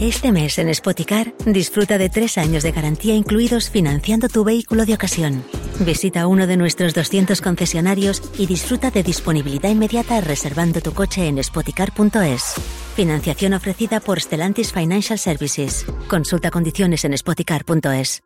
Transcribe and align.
Este 0.00 0.30
mes 0.30 0.58
en 0.58 0.74
Spoticar 0.74 1.32
disfruta 1.46 1.96
de 1.96 2.10
tres 2.10 2.36
años 2.36 2.62
de 2.62 2.70
garantía 2.70 3.14
incluidos 3.14 3.70
financiando 3.70 4.28
tu 4.28 4.44
vehículo 4.44 4.84
de 4.84 4.92
ocasión. 4.92 5.42
Visita 5.80 6.26
uno 6.26 6.46
de 6.46 6.58
nuestros 6.58 6.92
200 6.92 7.40
concesionarios 7.40 8.22
y 8.36 8.46
disfruta 8.46 8.90
de 8.90 9.02
disponibilidad 9.02 9.70
inmediata 9.70 10.20
reservando 10.20 10.82
tu 10.82 10.92
coche 10.92 11.26
en 11.28 11.42
spoticar.es. 11.42 12.54
Financiación 12.94 13.54
ofrecida 13.54 14.00
por 14.00 14.20
Stellantis 14.20 14.70
Financial 14.70 15.18
Services. 15.18 15.86
Consulta 16.08 16.50
condiciones 16.50 17.02
en 17.06 17.16
spoticar.es. 17.16 18.22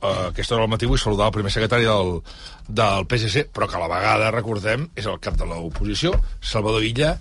Uh, 0.00 0.28
aquesta 0.30 0.54
saludar 0.96 1.26
el 1.26 1.32
primer 1.32 1.52
secretari 1.52 1.84
del, 1.84 2.22
PSC, 3.04 3.50
però 3.52 3.66
que 3.66 3.76
a 3.76 3.80
la 3.80 3.88
el 3.88 4.20
de 4.20 4.30
Salvador 6.40 6.84
Illa, 6.84 7.18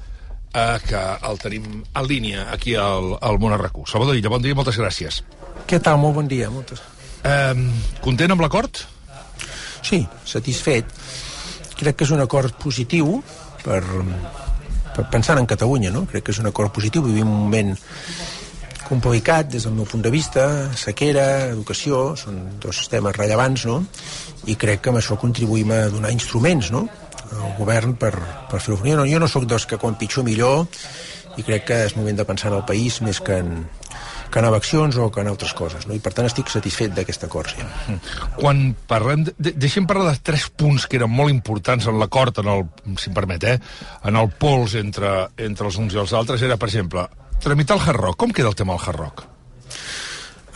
uh, 0.54 0.77
que 0.84 1.02
el 1.29 1.39
tenim 1.41 1.66
en 1.82 2.07
línia 2.07 2.47
aquí 2.54 2.75
al, 2.75 3.16
al 3.21 3.39
Món 3.41 3.55
RQ. 3.57 3.88
Salvador 3.89 4.18
Illa, 4.20 4.32
bon 4.34 4.43
dia 4.43 4.55
i 4.55 4.57
moltes 4.57 4.79
gràcies. 4.79 5.21
Què 5.68 5.82
tal? 5.83 6.00
Molt 6.01 6.18
bon 6.19 6.29
dia. 6.32 6.51
Moltes. 6.54 6.83
Uh, 7.24 7.68
content 8.04 8.36
amb 8.36 8.46
l'acord? 8.46 8.83
Sí, 9.83 10.04
satisfet. 10.25 10.89
Crec 11.78 12.00
que 12.00 12.07
és 12.07 12.14
un 12.15 12.24
acord 12.24 12.55
positiu 12.61 13.19
per, 13.64 13.82
per 14.96 15.05
pensar 15.14 15.38
en 15.38 15.50
Catalunya, 15.50 15.91
no? 15.93 16.07
Crec 16.10 16.28
que 16.28 16.36
és 16.36 16.41
un 16.41 16.50
acord 16.50 16.74
positiu. 16.74 17.05
Vivim 17.05 17.29
un 17.29 17.46
moment 17.46 17.75
complicat 18.88 19.50
des 19.52 19.66
del 19.68 19.75
meu 19.75 19.86
punt 19.86 20.04
de 20.04 20.11
vista, 20.14 20.46
sequera, 20.79 21.25
educació, 21.52 22.16
són 22.16 22.39
dos 22.64 22.86
temes 22.91 23.16
rellevants, 23.18 23.66
no? 23.68 23.82
I 24.47 24.55
crec 24.55 24.86
que 24.86 24.93
amb 24.93 25.02
això 25.02 25.18
contribuïm 25.19 25.74
a 25.75 25.82
donar 25.91 26.14
instruments, 26.16 26.71
no?, 26.71 26.86
al 27.36 27.56
govern 27.58 27.96
per, 28.00 28.14
per 28.52 28.62
fer-ho. 28.62 28.80
Jo 28.84 28.98
no, 29.00 29.06
jo 29.10 29.20
no 29.20 29.30
sóc 29.32 29.48
dels 29.50 29.68
que 29.68 29.80
quan 29.82 29.98
pitjor 30.00 30.26
millor 30.28 30.66
i 31.38 31.46
crec 31.46 31.68
que 31.70 31.84
és 31.86 31.96
moment 31.98 32.17
de 32.17 32.26
pensar 32.26 32.52
en 32.52 32.58
el 32.59 32.66
país 32.66 32.98
més 33.06 33.20
que 33.22 33.38
en, 33.44 33.67
que 34.31 34.40
en 34.40 34.48
eleccions 34.50 34.98
o 34.98 35.09
que 35.14 35.22
en 35.22 35.30
altres 35.31 35.53
coses, 35.58 35.86
no? 35.88 35.95
I 35.95 36.02
per 36.03 36.14
tant 36.17 36.28
estic 36.28 36.50
satisfet 36.52 36.95
d'aquest 36.97 37.28
acord, 37.28 37.53
sí. 37.53 37.97
Quan 38.39 38.72
parlem... 38.89 39.28
De, 39.30 39.53
deixem 39.53 39.88
parlar 39.89 40.16
de 40.16 40.23
tres 40.31 40.47
punts 40.50 40.88
que 40.89 41.00
eren 41.00 41.14
molt 41.14 41.34
importants 41.34 41.88
en 41.88 42.00
l'acord, 42.02 42.42
en 42.42 42.52
el, 42.53 42.66
si 42.97 43.11
em 43.11 43.16
permet, 43.17 43.47
eh, 43.47 43.58
en 44.09 44.19
el 44.19 44.31
pols 44.41 44.75
entre, 44.81 45.14
entre 45.38 45.69
els 45.69 45.80
uns 45.81 45.95
i 45.95 46.02
els 46.03 46.14
altres, 46.17 46.44
era, 46.44 46.58
per 46.59 46.72
exemple, 46.72 47.08
tramitar 47.44 47.78
el 47.78 47.86
Hard 47.86 48.02
Rock. 48.02 48.22
Com 48.25 48.36
queda 48.36 48.52
el 48.52 48.59
tema 48.59 48.75
del 48.75 48.86
Hard 48.88 49.03
Rock? 49.06 49.25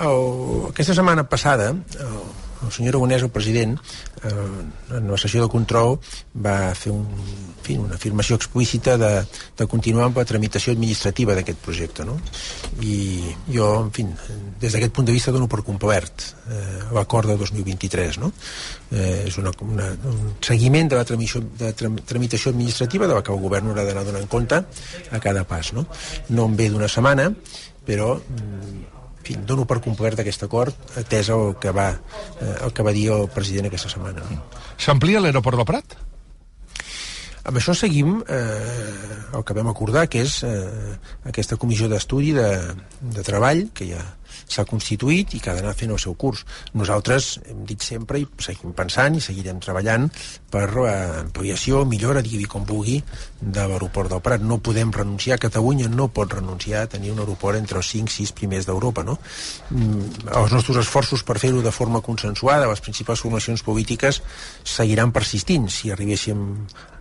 Oh, 0.02 0.72
aquesta 0.72 0.98
setmana 0.98 1.28
passada, 1.30 1.76
el, 2.02 2.22
el 2.66 2.72
senyor 2.72 2.96
Aragonès, 2.96 3.24
el 3.24 3.32
president, 3.34 3.78
eh, 4.24 4.98
en 4.98 5.10
la 5.10 5.18
sessió 5.18 5.44
de 5.44 5.50
control 5.50 5.98
va 6.46 6.74
fer 6.78 6.92
un, 6.94 7.06
en 7.06 7.64
fi, 7.66 7.78
una 7.78 7.96
afirmació 7.96 8.38
explícita 8.40 8.98
de, 8.98 9.12
de 9.58 9.68
continuar 9.70 10.08
amb 10.10 10.20
la 10.22 10.26
tramitació 10.28 10.74
administrativa 10.76 11.36
d'aquest 11.38 11.62
projecte. 11.64 12.06
No? 12.08 12.18
I 12.86 13.34
jo, 13.48 13.70
en 13.86 13.92
fi, 13.96 14.06
des 14.62 14.76
d'aquest 14.76 14.94
punt 14.96 15.10
de 15.10 15.16
vista 15.16 15.34
dono 15.34 15.50
per 15.52 15.64
complert 15.68 16.28
eh, 16.50 16.80
l'acord 16.94 17.32
de 17.32 17.38
2023. 17.40 18.22
No? 18.22 18.32
Eh, 18.92 19.28
és 19.28 19.38
una, 19.42 19.54
una, 19.66 19.90
un 20.12 20.38
seguiment 20.44 20.92
de 20.92 21.00
la 21.00 21.08
tramitació, 21.08 21.44
de 21.60 21.74
tramitació 21.74 22.54
administrativa 22.54 23.08
de 23.08 23.18
la 23.18 23.26
que 23.26 23.34
el 23.34 23.42
govern 23.42 23.72
haurà 23.72 23.86
d'anar 23.88 24.06
donant 24.08 24.30
compte 24.32 24.62
a 24.62 25.22
cada 25.24 25.46
pas. 25.48 25.74
No, 25.78 25.88
no 26.30 26.50
em 26.50 26.58
ve 26.60 26.70
d'una 26.72 26.90
setmana, 26.92 27.30
però 27.88 28.16
mm, 28.20 29.01
fi, 29.24 29.38
dono 29.48 29.66
per 29.70 29.80
complert 29.84 30.22
aquest 30.22 30.46
acord 30.48 30.96
atès 31.02 31.32
el 31.34 31.56
que 31.62 31.74
va, 31.76 31.90
eh, 32.40 32.56
el 32.66 32.74
que 32.74 32.86
va 32.86 32.96
dir 32.96 33.10
el 33.16 33.28
president 33.34 33.70
aquesta 33.70 33.92
setmana. 33.92 34.24
S'amplia 34.82 35.22
l'aeroport 35.22 35.62
del 35.62 35.70
Prat? 35.70 35.98
Amb 37.42 37.58
això 37.58 37.74
seguim 37.74 38.20
eh, 38.30 39.34
el 39.34 39.44
que 39.46 39.56
vam 39.58 39.72
acordar, 39.72 40.06
que 40.12 40.22
és 40.22 40.42
eh, 40.46 40.98
aquesta 41.26 41.58
comissió 41.58 41.90
d'estudi 41.90 42.36
de, 42.38 42.50
de 43.02 43.24
treball, 43.26 43.68
que 43.74 43.88
ja 43.90 44.04
s'ha 44.48 44.66
constituït 44.70 45.36
i 45.36 45.42
que 45.42 45.52
ha 45.52 45.58
d'anar 45.58 45.74
fent 45.78 45.94
el 45.94 46.00
seu 46.02 46.16
curs. 46.20 46.46
Nosaltres 46.78 47.34
hem 47.50 47.66
dit 47.70 47.82
sempre 47.84 48.22
i 48.22 48.28
seguim 48.42 48.76
pensant 48.78 49.18
i 49.18 49.24
seguirem 49.24 49.60
treballant 49.64 50.10
per 50.52 50.68
eh, 50.86 50.94
ampliació, 51.22 51.84
millora, 51.88 52.24
digui 52.26 52.48
com 52.50 52.66
vulgui, 52.68 53.00
de 53.42 53.66
l'aeroport 53.68 54.12
del 54.12 54.24
Prat. 54.24 54.44
No 54.46 54.60
podem 54.64 54.94
renunciar, 54.96 55.40
Catalunya 55.42 55.90
no 55.90 56.10
pot 56.14 56.34
renunciar 56.34 56.86
a 56.86 56.92
tenir 56.92 57.14
un 57.16 57.22
aeroport 57.24 57.60
entre 57.60 57.82
els 57.82 57.92
5-6 57.96 58.34
primers 58.38 58.68
d'Europa. 58.70 59.06
No? 59.08 59.18
Mm, 59.70 60.28
els 60.42 60.56
nostres 60.56 60.82
esforços 60.84 61.26
per 61.28 61.40
fer-ho 61.42 61.64
de 61.66 61.74
forma 61.76 62.04
consensuada, 62.06 62.70
les 62.70 62.84
principals 62.84 63.24
formacions 63.24 63.64
polítiques 63.66 64.22
seguiran 64.64 65.14
persistint. 65.16 65.70
Si 65.72 65.92
arribéssim 65.92 66.44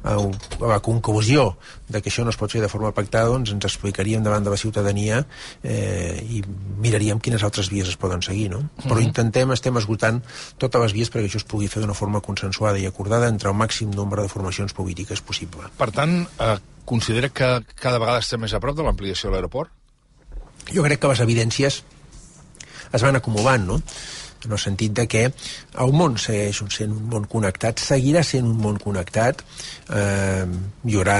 a, 0.03 0.17
la 0.61 0.81
conclusió 0.81 1.57
de 1.89 2.01
que 2.01 2.11
això 2.11 2.25
no 2.25 2.33
es 2.33 2.39
pot 2.41 2.53
fer 2.53 2.63
de 2.63 2.71
forma 2.73 2.93
pactada, 2.97 3.31
doncs 3.33 3.53
ens 3.55 3.67
explicaríem 3.67 4.23
davant 4.25 4.45
de 4.45 4.53
la 4.53 4.59
ciutadania 4.61 5.25
eh, 5.63 6.21
i 6.23 6.43
miraríem 6.81 7.21
quines 7.21 7.45
altres 7.47 7.71
vies 7.73 7.89
es 7.89 7.99
poden 8.01 8.23
seguir, 8.23 8.51
no? 8.51 8.61
Mm 8.61 8.69
-hmm. 8.69 8.91
Però 8.91 9.03
intentem, 9.03 9.51
estem 9.53 9.77
esgotant 9.77 10.23
totes 10.59 10.81
les 10.83 10.93
vies 10.93 11.11
perquè 11.11 11.29
això 11.29 11.37
es 11.37 11.45
pugui 11.45 11.69
fer 11.69 11.83
d'una 11.83 11.95
forma 11.95 12.21
consensuada 12.21 12.79
i 12.79 12.87
acordada 12.87 13.29
entre 13.29 13.51
el 13.51 13.57
màxim 13.57 13.91
nombre 13.91 14.23
de 14.23 14.29
formacions 14.29 14.73
polítiques 14.73 15.21
possible. 15.21 15.63
Per 15.77 15.91
tant, 15.91 16.27
eh, 16.39 16.59
considera 16.85 17.29
que 17.29 17.65
cada 17.75 17.99
vegada 17.99 18.19
estem 18.19 18.41
més 18.41 18.55
a 18.55 18.61
prop 18.61 18.77
de 18.77 18.83
l'ampliació 18.83 19.29
de 19.29 19.35
l'aeroport? 19.35 19.71
Jo 20.73 20.83
crec 20.83 21.01
que 21.01 21.09
les 21.09 21.21
evidències 21.21 21.83
es 22.93 23.03
van 23.03 23.17
acumulant, 23.17 23.67
no? 23.67 23.83
En 24.45 24.53
el 24.53 24.59
sentit 24.59 24.95
de 24.97 25.07
que 25.11 25.25
el 25.31 25.93
món 25.97 26.17
segueix 26.19 26.63
sent 26.73 26.93
un 26.95 27.09
món 27.13 27.27
connectat, 27.31 27.81
seguirà 27.83 28.23
sent 28.27 28.47
un 28.49 28.57
món 28.61 28.79
connectat, 28.81 29.43
eh, 29.91 30.47
hi 30.87 30.97
haurà 30.97 31.19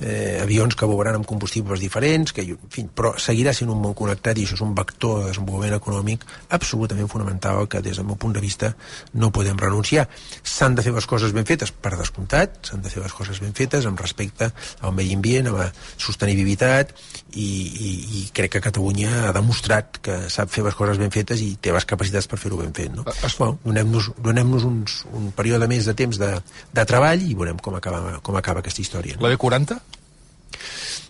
eh, 0.00 0.40
avions 0.42 0.76
que 0.76 0.88
volaran 0.88 1.20
amb 1.20 1.28
combustibles 1.28 1.80
diferents, 1.82 2.34
que, 2.34 2.44
en 2.54 2.72
fi, 2.72 2.84
però 2.84 3.14
seguirà 3.18 3.54
sent 3.56 3.70
un 3.70 3.80
món 3.82 3.94
connectat 3.98 4.38
i 4.38 4.46
això 4.46 4.58
és 4.58 4.64
un 4.66 4.74
vector 4.78 5.20
de 5.20 5.30
desenvolupament 5.30 5.76
econòmic 5.78 6.26
absolutament 6.56 7.10
fonamental 7.10 7.68
que 7.70 7.82
des 7.84 8.00
del 8.00 8.08
meu 8.08 8.18
punt 8.20 8.34
de 8.36 8.42
vista 8.42 8.74
no 9.14 9.30
podem 9.30 9.58
renunciar. 9.58 10.08
S'han 10.42 10.74
de 10.74 10.84
fer 10.86 10.94
les 10.96 11.06
coses 11.06 11.34
ben 11.36 11.46
fetes, 11.48 11.72
per 11.72 11.94
descomptat, 11.96 12.60
s'han 12.66 12.82
de 12.82 12.92
fer 12.92 13.02
les 13.04 13.14
coses 13.14 13.40
ben 13.42 13.54
fetes 13.56 13.86
amb 13.86 14.00
respecte 14.00 14.50
al 14.80 14.94
medi 14.96 15.14
ambient, 15.14 15.50
a 15.50 15.56
la 15.56 15.68
sostenibilitat 15.96 16.94
i, 17.34 17.46
i, 17.46 17.90
i 18.20 18.24
crec 18.34 18.56
que 18.56 18.64
Catalunya 18.64 19.28
ha 19.28 19.34
demostrat 19.36 20.00
que 20.04 20.16
sap 20.32 20.50
fer 20.50 20.64
les 20.66 20.76
coses 20.78 20.98
ben 21.00 21.12
fetes 21.14 21.42
i 21.44 21.54
té 21.62 21.74
les 21.74 21.86
capacitats 21.86 22.28
per 22.30 22.39
fer-ho 22.40 22.58
ben 22.60 22.72
fet. 22.76 22.92
No? 22.96 23.04
Es... 23.10 23.36
Bueno, 23.38 23.58
Donem-nos 23.64 24.10
donem, 24.18 24.54
uns, 24.56 25.00
un 25.16 25.30
període 25.36 25.68
més 25.70 25.88
de 25.88 25.94
temps 25.98 26.20
de, 26.20 26.30
de 26.74 26.86
treball 26.88 27.24
i 27.26 27.36
veurem 27.36 27.60
com 27.62 27.76
acaba, 27.78 28.18
com 28.26 28.38
acaba 28.40 28.64
aquesta 28.64 28.82
història. 28.84 29.18
No? 29.18 29.26
La 29.26 29.34
B40? 29.34 29.78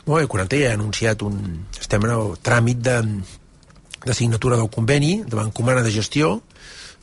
Bueno, 0.04 0.20
la 0.20 0.26
B40 0.26 0.60
ja 0.62 0.72
ha 0.72 0.78
anunciat 0.78 1.22
un... 1.26 1.40
Estem 1.78 2.06
en 2.08 2.14
el 2.16 2.36
tràmit 2.44 2.82
de, 2.84 2.98
de 4.04 4.16
signatura 4.16 4.58
del 4.60 4.70
conveni 4.72 5.20
de 5.26 5.36
Bancomana 5.38 5.84
de 5.86 5.92
Gestió 5.94 6.40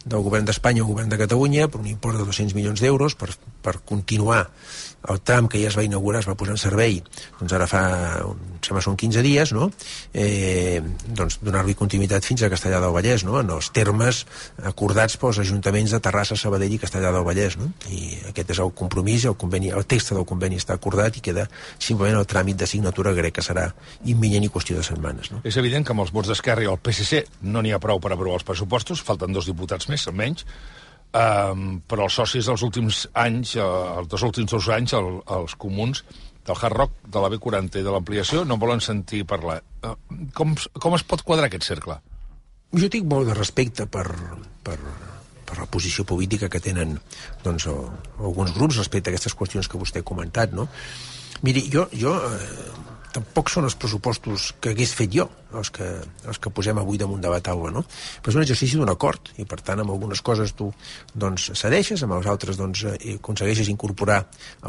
del 0.08 0.24
govern 0.24 0.46
d'Espanya 0.48 0.84
al 0.84 0.88
govern 0.88 1.10
de 1.12 1.20
Catalunya 1.20 1.68
per 1.68 1.82
un 1.82 1.90
import 1.92 2.18
de 2.18 2.26
200 2.26 2.56
milions 2.56 2.82
d'euros 2.82 3.18
per, 3.20 3.34
per 3.62 3.80
continuar 3.86 4.46
el 5.08 5.22
tram 5.22 5.48
que 5.48 5.62
ja 5.62 5.72
es 5.72 5.78
va 5.78 5.86
inaugurar, 5.86 6.22
es 6.24 6.30
va 6.30 6.36
posar 6.40 6.56
en 6.56 6.62
servei, 6.62 7.00
doncs 7.40 7.56
ara 7.56 7.68
fa, 7.70 7.82
sembla 8.66 8.84
són 8.84 8.98
15 9.00 9.24
dies, 9.26 9.54
no? 9.56 9.70
Eh, 10.14 10.82
doncs 11.08 11.40
donar-li 11.44 11.76
continuïtat 11.78 12.26
fins 12.28 12.44
a 12.44 12.52
Castellà 12.52 12.82
del 12.84 12.94
Vallès, 12.96 13.24
no? 13.28 13.38
En 13.40 13.52
els 13.56 13.70
termes 13.76 14.24
acordats 14.68 15.18
pels 15.22 15.42
ajuntaments 15.44 15.94
de 15.96 16.02
Terrassa, 16.04 16.38
Sabadell 16.40 16.76
i 16.76 16.82
Castellà 16.82 17.12
del 17.16 17.26
Vallès, 17.28 17.58
no? 17.60 17.72
I 17.92 18.18
aquest 18.32 18.56
és 18.56 18.62
el 18.64 18.74
compromís, 18.78 19.28
el, 19.30 19.38
conveni, 19.40 19.72
el 19.72 19.88
text 19.90 20.14
del 20.16 20.28
conveni 20.28 20.60
està 20.60 20.78
acordat 20.78 21.20
i 21.20 21.24
queda 21.24 21.48
simplement 21.78 22.20
el 22.20 22.28
tràmit 22.30 22.60
de 22.60 22.70
signatura 22.70 23.16
crec 23.18 23.38
que 23.40 23.46
serà 23.46 23.70
imminent 24.06 24.48
i 24.48 24.52
qüestió 24.54 24.78
de 24.78 24.86
setmanes, 24.88 25.32
no? 25.34 25.44
És 25.48 25.60
evident 25.62 25.86
que 25.86 25.96
amb 25.96 26.06
els 26.06 26.14
vots 26.16 26.32
d'Esquerra 26.32 26.66
i 26.66 26.72
el 26.72 26.82
PSC 26.82 27.24
no 27.48 27.64
n'hi 27.64 27.76
ha 27.76 27.84
prou 27.84 28.02
per 28.04 28.14
aprovar 28.14 28.42
els 28.42 28.48
pressupostos, 28.48 29.04
falten 29.06 29.36
dos 29.36 29.48
diputats 29.50 29.90
més, 29.92 30.08
almenys, 30.10 30.46
Um, 31.16 31.80
però 31.88 32.06
els 32.06 32.18
socis 32.20 32.46
dels 32.50 32.64
últims 32.68 33.06
anys, 33.18 33.56
uh, 33.56 33.96
els 34.02 34.10
dos 34.12 34.26
últims 34.28 34.52
dos 34.52 34.68
anys, 34.76 34.94
el, 34.98 35.08
els 35.38 35.56
comuns 35.56 36.04
del 36.48 36.60
Hard 36.60 36.76
Rock, 36.76 36.98
de 37.08 37.24
la 37.24 37.30
B40 37.32 37.80
i 37.80 37.86
de 37.86 37.94
l'ampliació, 37.94 38.44
no 38.46 38.60
volen 38.60 38.84
sentir 38.84 39.24
parlar. 39.26 39.62
Uh, 39.82 39.96
com, 40.36 40.54
com 40.78 40.98
es 40.98 41.06
pot 41.08 41.24
quadrar 41.24 41.48
aquest 41.48 41.66
cercle? 41.68 41.98
Jo 42.76 42.90
tinc 42.92 43.08
molt 43.08 43.32
de 43.32 43.38
respecte 43.38 43.88
per, 43.88 44.06
per, 44.68 44.76
per 45.48 45.58
la 45.62 45.70
posició 45.72 46.04
política 46.08 46.52
que 46.52 46.62
tenen 46.64 46.98
doncs, 47.46 47.70
o, 47.72 47.78
alguns 48.20 48.54
grups 48.58 48.82
respecte 48.84 49.10
a 49.10 49.16
aquestes 49.16 49.36
qüestions 49.40 49.72
que 49.72 49.80
vostè 49.80 50.04
ha 50.04 50.08
comentat, 50.08 50.52
no? 50.52 50.68
Miri, 51.48 51.68
jo, 51.72 51.86
jo 51.96 52.14
eh, 52.18 52.97
tampoc 53.18 53.50
són 53.50 53.66
els 53.66 53.76
pressupostos 53.80 54.52
que 54.62 54.72
hagués 54.74 54.94
fet 54.98 55.12
jo, 55.14 55.26
els 55.58 55.72
que, 55.74 55.86
els 56.30 56.40
que 56.42 56.52
posem 56.54 56.78
avui 56.78 57.00
damunt 57.02 57.22
de 57.24 57.32
la 57.32 57.40
taula, 57.44 57.72
no? 57.74 57.84
Però 58.22 58.34
és 58.34 58.38
un 58.38 58.44
exercici 58.44 58.78
d'un 58.78 58.92
acord, 58.94 59.32
i 59.42 59.46
per 59.50 59.60
tant, 59.66 59.82
amb 59.82 59.94
algunes 59.94 60.22
coses 60.26 60.54
tu 60.58 60.70
doncs, 61.16 61.50
cedeixes, 61.58 62.04
amb 62.06 62.18
els 62.20 62.30
altres 62.30 62.60
doncs, 62.60 62.84
eh, 62.92 63.16
aconsegueixes 63.18 63.72
incorporar 63.74 64.20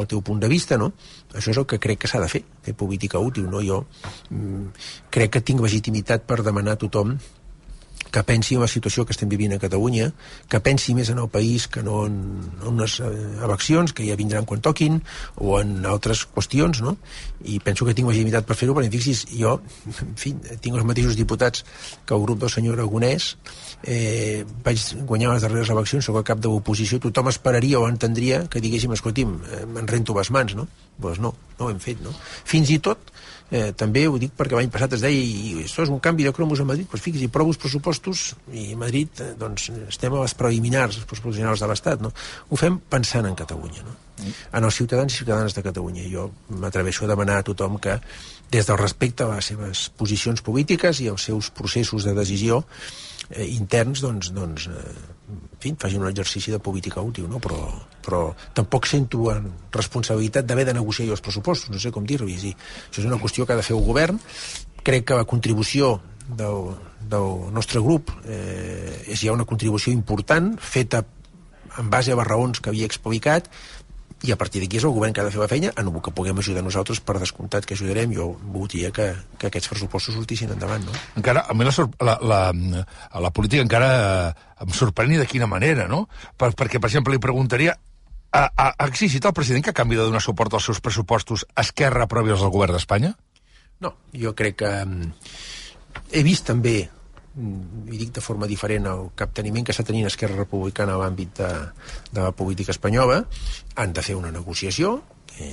el 0.01 0.09
teu 0.09 0.23
punt 0.25 0.41
de 0.41 0.51
vista, 0.51 0.79
no? 0.81 0.93
Això 1.35 1.53
és 1.53 1.61
el 1.61 1.67
que 1.69 1.81
crec 1.83 2.05
que 2.05 2.11
s'ha 2.11 2.23
de 2.25 2.31
fer, 2.33 2.45
fer 2.65 2.77
política 2.79 3.21
útil, 3.21 3.51
no? 3.53 3.65
Jo 3.65 3.83
mm, 4.31 4.71
crec 5.13 5.37
que 5.37 5.45
tinc 5.45 5.61
legitimitat 5.65 6.25
per 6.29 6.41
demanar 6.47 6.79
a 6.79 6.83
tothom 6.87 7.19
que 8.11 8.23
pensi 8.25 8.57
en 8.57 8.63
la 8.65 8.69
situació 8.71 9.05
que 9.05 9.13
estem 9.13 9.29
vivint 9.29 9.53
a 9.55 9.61
Catalunya, 9.61 10.09
que 10.49 10.61
pensi 10.65 10.95
més 10.97 11.11
en 11.13 11.21
el 11.21 11.29
país 11.33 11.67
que 11.69 11.83
no 11.85 12.05
en, 12.07 12.17
en 12.63 12.71
unes 12.73 12.99
eh, 13.05 13.11
eleccions 13.45 13.93
que 13.93 14.07
ja 14.07 14.17
vindran 14.17 14.47
quan 14.49 14.63
toquin 14.65 15.01
o 15.37 15.59
en 15.61 15.85
altres 15.87 16.25
qüestions, 16.33 16.81
no? 16.85 16.97
I 17.45 17.59
penso 17.65 17.87
que 17.87 17.95
tinc 17.97 18.09
legitimitat 18.09 18.49
per 18.49 18.57
fer-ho, 18.59 18.77
perquè 18.79 18.91
fixis, 18.95 19.27
jo, 19.35 19.59
en 20.07 20.17
fi, 20.21 20.35
tinc 20.63 20.79
els 20.79 20.89
mateixos 20.89 21.19
diputats 21.19 21.65
que 22.07 22.17
el 22.17 22.25
grup 22.25 22.41
del 22.43 22.53
senyor 22.55 22.79
Aragonès, 22.79 23.35
eh, 23.83 24.45
vaig 24.65 24.89
guanyar 25.05 25.35
les 25.35 25.45
darreres 25.45 25.75
eleccions, 25.75 26.09
sóc 26.09 26.23
el 26.23 26.27
cap 26.27 26.41
de 26.41 26.51
l'oposició, 26.51 27.03
tothom 27.03 27.29
esperaria 27.33 27.83
o 27.83 27.89
entendria 27.91 28.47
que 28.49 28.65
diguéssim, 28.65 28.95
escolti'm, 28.97 29.37
eh, 29.53 29.65
me'n 29.69 29.91
rento 29.91 30.17
les 30.17 30.33
mans, 30.35 30.57
no? 30.57 30.69
Doncs 30.99 31.03
pues 31.03 31.21
no, 31.23 31.35
no 31.59 31.67
ho 31.67 31.71
hem 31.71 31.79
fet, 31.83 32.01
no? 32.03 32.15
Fins 32.49 32.73
i 32.75 32.81
tot, 32.83 33.13
eh, 33.51 33.71
també 33.77 34.05
ho 34.09 34.19
dic 34.21 34.35
perquè 34.37 34.59
l'any 34.59 34.71
passat 34.73 34.97
es 34.99 35.05
deia 35.05 35.19
i 35.19 35.55
això 35.65 35.85
és 35.85 35.93
un 35.93 36.01
canvi 36.05 36.27
de 36.27 36.33
cromos 36.37 36.61
a 36.61 36.67
Madrid, 36.69 36.89
doncs 36.91 37.05
fixi, 37.05 37.31
provo 37.33 37.55
els 37.55 37.61
pressupostos 37.61 38.33
i 38.53 38.73
a 38.75 38.81
Madrid 38.81 39.23
eh, 39.25 39.33
doncs, 39.39 39.71
estem 39.89 40.15
a 40.15 40.25
les 40.25 40.37
preliminars, 40.39 41.01
els 41.01 41.09
pressupostos 41.09 41.41
generals 41.41 41.65
de 41.65 41.71
l'Estat, 41.71 42.05
no? 42.05 42.13
Ho 42.49 42.61
fem 42.61 42.79
pensant 42.91 43.29
en 43.29 43.37
Catalunya, 43.39 43.85
no? 43.87 43.97
Mm. 44.19 44.35
En 44.59 44.69
els 44.69 44.81
ciutadans 44.81 45.15
i 45.15 45.23
ciutadanes 45.23 45.55
de 45.55 45.63
Catalunya. 45.63 46.07
Jo 46.11 46.29
m'atreveixo 46.61 47.07
a 47.07 47.13
demanar 47.13 47.39
a 47.41 47.47
tothom 47.47 47.79
que, 47.83 47.99
des 48.51 48.67
del 48.67 48.81
respecte 48.81 49.25
a 49.25 49.35
les 49.35 49.53
seves 49.53 49.89
posicions 49.97 50.43
polítiques 50.45 51.03
i 51.05 51.09
als 51.13 51.29
seus 51.29 51.53
processos 51.55 52.05
de 52.09 52.17
decisió, 52.17 52.65
eh, 53.31 53.47
interns, 53.47 54.03
doncs, 54.05 54.33
doncs 54.35 54.69
eh, 54.73 54.97
en 55.29 55.45
fi, 55.61 55.75
facin 55.79 56.03
un 56.03 56.11
exercici 56.11 56.55
de 56.55 56.61
política 56.61 57.05
útil, 57.05 57.29
no? 57.29 57.41
però, 57.43 57.61
però 58.09 58.23
tampoc 58.57 58.89
sento 58.89 59.29
en 59.35 59.51
responsabilitat 59.75 60.49
d'haver 60.49 60.65
de 60.71 60.79
negociar 60.81 61.11
jo 61.11 61.17
els 61.19 61.25
pressupostos, 61.25 61.69
no 61.75 61.81
sé 61.83 61.93
com 61.93 62.09
dir-ho, 62.09 62.29
això 62.29 63.03
és 63.03 63.05
una 63.05 63.21
qüestió 63.21 63.45
que 63.45 63.53
ha 63.53 63.61
de 63.61 63.67
fer 63.67 63.77
el 63.77 63.85
govern, 63.85 64.21
crec 64.87 65.11
que 65.11 65.19
la 65.19 65.29
contribució 65.29 65.99
del, 66.29 66.73
del 67.05 67.53
nostre 67.53 67.83
grup 67.85 68.13
eh, 68.25 69.05
és 69.13 69.21
ja 69.21 69.37
una 69.37 69.49
contribució 69.49 69.93
important, 69.93 70.55
feta 70.57 71.05
en 71.79 71.91
base 71.93 72.13
a 72.13 72.17
les 72.19 72.27
raons 72.27 72.63
que 72.65 72.73
havia 72.73 72.89
explicat, 72.89 73.53
i 74.27 74.33
a 74.35 74.37
partir 74.39 74.61
d'aquí 74.63 74.81
és 74.81 74.85
el 74.87 74.95
govern 74.95 75.15
que 75.15 75.23
ha 75.23 75.27
de 75.27 75.31
fer 75.31 75.39
la 75.39 75.49
feina 75.51 75.71
en 75.79 75.87
el 75.87 76.01
que 76.03 76.11
puguem 76.11 76.41
ajudar 76.43 76.65
nosaltres 76.67 76.99
per 76.99 77.21
descomptat 77.21 77.67
que 77.67 77.77
ajudarem 77.77 78.11
jo 78.17 78.33
voldria 78.55 78.91
que, 78.91 79.13
que 79.39 79.47
aquests 79.47 79.71
pressupostos 79.71 80.17
sortissin 80.17 80.51
endavant 80.51 80.83
no? 80.89 80.95
encara, 81.21 81.45
a 81.47 81.55
mi 81.55 81.67
la, 81.69 81.75
la, 82.03 82.17
la, 82.19 82.41
la 83.23 83.31
política 83.31 83.63
encara 83.63 83.91
em 84.59 84.75
sorprèn 84.75 85.15
de 85.21 85.27
quina 85.31 85.47
manera 85.47 85.87
no? 85.87 86.09
Per, 86.37 86.51
perquè 86.59 86.83
per 86.83 86.91
exemple 86.91 87.15
li 87.15 87.23
preguntaria 87.23 87.77
ha, 88.33 88.45
ha, 88.57 88.69
exigit 88.87 89.25
el 89.25 89.35
president 89.37 89.65
que 89.65 89.75
canvi 89.77 89.97
de 89.97 90.05
donar 90.07 90.23
suport 90.25 90.55
als 90.55 90.69
seus 90.69 90.83
pressupostos 90.85 91.47
Esquerra 91.57 92.05
aprovi 92.05 92.35
els 92.35 92.45
del 92.45 92.53
govern 92.55 92.77
d'Espanya? 92.77 93.15
No, 93.81 93.95
jo 94.13 94.35
crec 94.37 94.59
que 94.63 94.73
he 96.13 96.23
vist 96.27 96.49
també 96.51 96.79
i 97.39 97.99
dic 97.99 98.11
de 98.17 98.23
forma 98.25 98.49
diferent 98.51 98.89
el 98.91 99.11
capteniment 99.19 99.65
que 99.65 99.75
està 99.75 99.85
tenint 99.87 100.09
Esquerra 100.09 100.41
Republicana 100.41 100.97
a 100.97 101.03
l'àmbit 101.05 101.37
de, 101.39 101.51
de 102.11 102.25
la 102.25 102.33
política 102.35 102.75
espanyola 102.75 103.21
han 103.77 103.93
de 103.95 104.03
fer 104.03 104.17
una 104.19 104.33
negociació 104.35 104.97
que, 105.31 105.53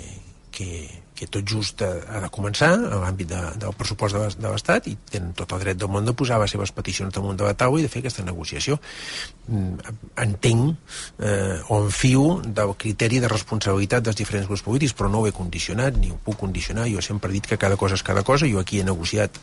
que, 0.56 0.88
que 1.16 1.28
tot 1.28 1.44
just 1.48 1.81
ha 1.84 2.22
de 2.24 2.30
començar 2.34 2.72
a 2.75 3.00
l'àmbit 3.02 3.28
de, 3.30 3.42
del 3.60 3.75
pressupost 3.78 4.16
de, 4.16 4.30
de 4.40 4.52
l'Estat 4.52 4.88
i 4.92 4.96
tenen 5.12 5.34
tot 5.38 5.52
el 5.56 5.62
dret 5.63 5.80
del 5.81 5.92
món 5.92 6.07
de 6.07 6.16
posar 6.16 6.40
les 6.42 6.54
seves 6.56 6.72
peticions 6.75 7.13
damunt 7.13 7.38
de 7.40 7.48
la 7.48 7.56
taula 7.60 7.81
i 7.81 7.86
de 7.86 7.92
fer 7.92 8.02
aquesta 8.04 8.24
negociació. 8.28 8.78
Mm, 9.48 9.94
entenc 10.24 10.96
eh, 11.19 11.60
o 11.68 11.81
enfio 11.84 12.40
del 12.46 12.74
criteri 12.80 13.19
de 13.24 13.31
responsabilitat 13.31 14.07
dels 14.07 14.19
diferents 14.22 14.48
grups 14.50 14.66
polítics, 14.66 14.96
però 14.96 15.12
no 15.12 15.22
ho 15.22 15.30
he 15.30 15.36
condicionat 15.36 16.00
ni 16.00 16.13
ho 16.13 16.19
puc 16.24 16.40
condicionar. 16.46 16.88
Jo 16.92 17.04
sempre 17.04 17.31
he 17.31 17.38
dit 17.38 17.51
que 17.51 17.60
cada 17.62 17.78
cosa 17.78 18.00
és 18.00 18.06
cada 18.08 18.24
cosa. 18.24 18.50
Jo 18.50 18.63
aquí 18.63 18.80
he 18.80 18.88
negociat 18.88 19.40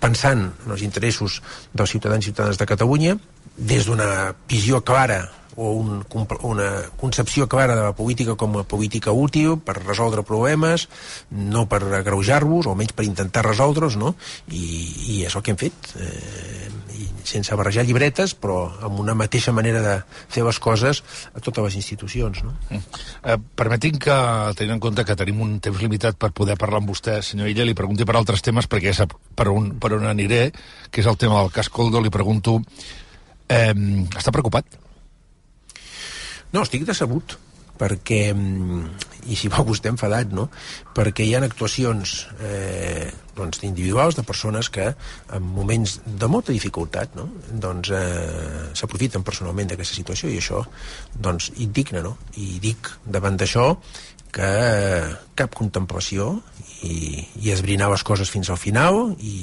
pensant 0.00 0.46
en 0.50 0.76
els 0.76 0.86
interessos 0.86 1.40
dels 1.72 1.96
ciutadans 1.96 2.24
i 2.24 2.30
ciutadanes 2.30 2.60
de 2.60 2.68
Catalunya 2.68 3.18
des 3.56 3.84
d'una 3.88 4.32
visió 4.48 4.84
clara 4.84 5.24
o 5.60 5.72
un, 5.76 6.04
una 6.42 6.70
concepció 6.96 7.46
clara 7.46 7.76
de 7.76 7.82
la 7.82 7.92
política 7.92 8.34
com 8.40 8.56
a 8.56 8.64
política 8.64 9.12
útil 9.12 9.58
per 9.60 9.76
resoldre 9.82 10.24
problemes, 10.24 10.86
no 11.30 11.66
per 11.68 11.82
agreujar-vos, 12.00 12.70
o 12.70 12.76
menys 12.78 12.96
per 12.96 13.04
intentar 13.04 13.44
resoldre'ls, 13.44 13.98
no? 14.00 14.14
I, 14.48 14.64
I 15.12 15.18
és 15.28 15.36
el 15.36 15.44
que 15.44 15.52
hem 15.52 15.60
fet. 15.60 15.92
Eh, 16.00 16.70
i 17.00 17.06
sense 17.28 17.56
barrejar 17.56 17.84
llibretes, 17.84 18.34
però 18.40 18.58
amb 18.88 19.04
una 19.04 19.14
mateixa 19.16 19.52
manera 19.56 19.84
de 19.84 19.94
fer 20.32 20.46
les 20.48 20.58
coses 20.62 21.02
a 21.34 21.44
totes 21.44 21.68
les 21.68 21.78
institucions. 21.82 22.42
No? 22.46 22.56
Mm. 22.70 22.82
Eh, 23.20 23.38
permetin 23.60 24.00
que, 24.00 24.16
tenint 24.56 24.78
en 24.78 24.82
compte 24.82 25.04
que 25.04 25.16
tenim 25.16 25.44
un 25.44 25.58
temps 25.60 25.80
limitat 25.84 26.16
per 26.20 26.32
poder 26.36 26.56
parlar 26.60 26.80
amb 26.80 26.92
vostè, 26.92 27.20
senyor 27.24 27.52
Illa, 27.52 27.68
li 27.68 27.76
pregunti 27.76 28.08
per 28.08 28.16
altres 28.16 28.44
temes, 28.44 28.68
perquè 28.68 28.96
sap 28.96 29.12
per 29.36 29.50
on, 29.52 29.74
per 29.80 29.92
on 30.00 30.08
aniré, 30.08 30.46
que 30.88 31.04
és 31.04 31.08
el 31.10 31.20
tema 31.20 31.42
del 31.42 31.52
cas 31.52 31.68
Coldo, 31.68 32.00
li 32.00 32.12
pregunto, 32.12 32.62
eh, 33.48 33.74
està 34.16 34.32
preocupat? 34.32 34.88
No, 36.52 36.64
estic 36.64 36.86
decebut 36.88 37.38
perquè, 37.80 38.34
mm, 38.34 38.84
i 39.32 39.36
si 39.38 39.48
vol 39.48 39.64
vostè 39.70 39.88
enfadat, 39.88 40.34
no? 40.36 40.48
perquè 40.96 41.24
hi 41.24 41.32
ha 41.34 41.40
actuacions 41.46 42.26
eh, 42.44 43.08
doncs, 43.36 43.62
individuals 43.64 44.18
de 44.18 44.24
persones 44.26 44.68
que 44.68 44.90
en 44.92 45.48
moments 45.56 45.98
de 46.04 46.28
molta 46.28 46.52
dificultat 46.52 47.16
no? 47.16 47.30
doncs, 47.48 47.92
eh, 47.96 48.68
s'aprofiten 48.76 49.24
personalment 49.24 49.72
d'aquesta 49.72 49.96
situació 49.96 50.28
i 50.28 50.40
això 50.42 50.64
doncs, 51.16 51.52
indigna, 51.64 52.04
no? 52.04 52.16
i 52.36 52.58
dic 52.60 52.90
davant 53.06 53.40
d'això 53.40 53.70
que 54.30 54.46
eh, 54.46 55.08
cap 55.34 55.56
contemplació 55.56 56.34
i, 56.86 57.24
i 57.42 57.50
esbrinar 57.52 57.90
les 57.92 58.04
coses 58.06 58.30
fins 58.30 58.52
al 58.52 58.60
final 58.60 59.16
i, 59.18 59.34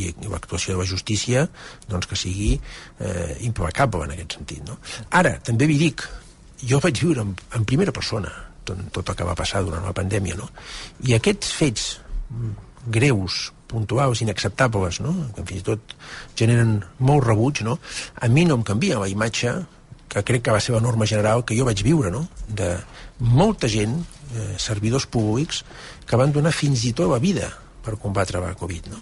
i, 0.00 0.08
l'actuació 0.32 0.74
de 0.74 0.80
la 0.80 0.88
justícia 0.88 1.44
doncs, 1.88 2.08
que 2.08 2.18
sigui 2.18 2.56
eh, 2.56 3.36
implacable 3.46 4.08
en 4.08 4.16
aquest 4.16 4.40
sentit. 4.40 4.64
No? 4.66 4.80
Ara, 5.20 5.36
també 5.44 5.68
vi 5.70 5.78
dic, 5.80 6.02
jo 6.68 6.80
vaig 6.82 7.00
viure 7.02 7.24
en, 7.26 7.34
en 7.56 7.64
primera 7.68 7.92
persona 7.94 8.30
tot, 8.64 8.78
tot 8.94 9.10
el 9.10 9.18
que 9.18 9.26
va 9.26 9.38
passar 9.38 9.62
durant 9.66 9.84
la 9.84 9.94
pandèmia, 9.96 10.36
no? 10.38 10.48
I 11.08 11.16
aquests 11.16 11.52
fets 11.58 11.88
greus, 12.92 13.50
puntuals, 13.70 14.22
inacceptables, 14.24 15.00
no? 15.00 15.14
que 15.36 15.44
fins 15.48 15.62
i 15.62 15.66
tot 15.66 15.94
generen 16.38 16.80
molt 17.00 17.24
rebuig, 17.24 17.62
no? 17.64 17.78
a 18.20 18.28
mi 18.28 18.44
no 18.48 18.58
em 18.58 18.66
canvia 18.66 19.00
la 19.00 19.08
imatge 19.08 19.54
que 20.12 20.24
crec 20.28 20.44
que 20.44 20.52
va 20.52 20.60
ser 20.60 20.74
la 20.74 20.82
norma 20.84 21.08
general 21.08 21.44
que 21.48 21.56
jo 21.56 21.64
vaig 21.68 21.80
viure, 21.86 22.10
no? 22.12 22.26
de 22.48 22.74
molta 23.22 23.70
gent, 23.72 23.94
eh, 24.34 24.50
servidors 24.60 25.06
públics, 25.06 25.62
que 26.04 26.18
van 26.20 26.34
donar 26.34 26.52
fins 26.52 26.84
i 26.84 26.92
tot 26.92 27.08
la 27.12 27.22
vida 27.22 27.48
per 27.82 27.96
combatre 28.02 28.42
la 28.42 28.52
Covid, 28.58 28.90
no? 28.92 29.00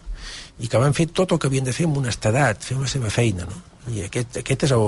I 0.61 0.69
que 0.69 0.81
van 0.81 0.95
fer 0.97 1.09
tot 1.17 1.33
el 1.33 1.41
que 1.41 1.49
havien 1.49 1.67
de 1.67 1.75
fer 1.77 1.89
amb 1.89 1.99
honestedat, 2.03 2.65
fer 2.65 2.79
la 2.79 2.89
seva 2.91 3.11
feina, 3.13 3.49
no? 3.49 3.67
i 3.89 4.05
aquest, 4.05 4.37
aquest 4.43 4.67
és 4.69 4.75
el, 4.77 4.87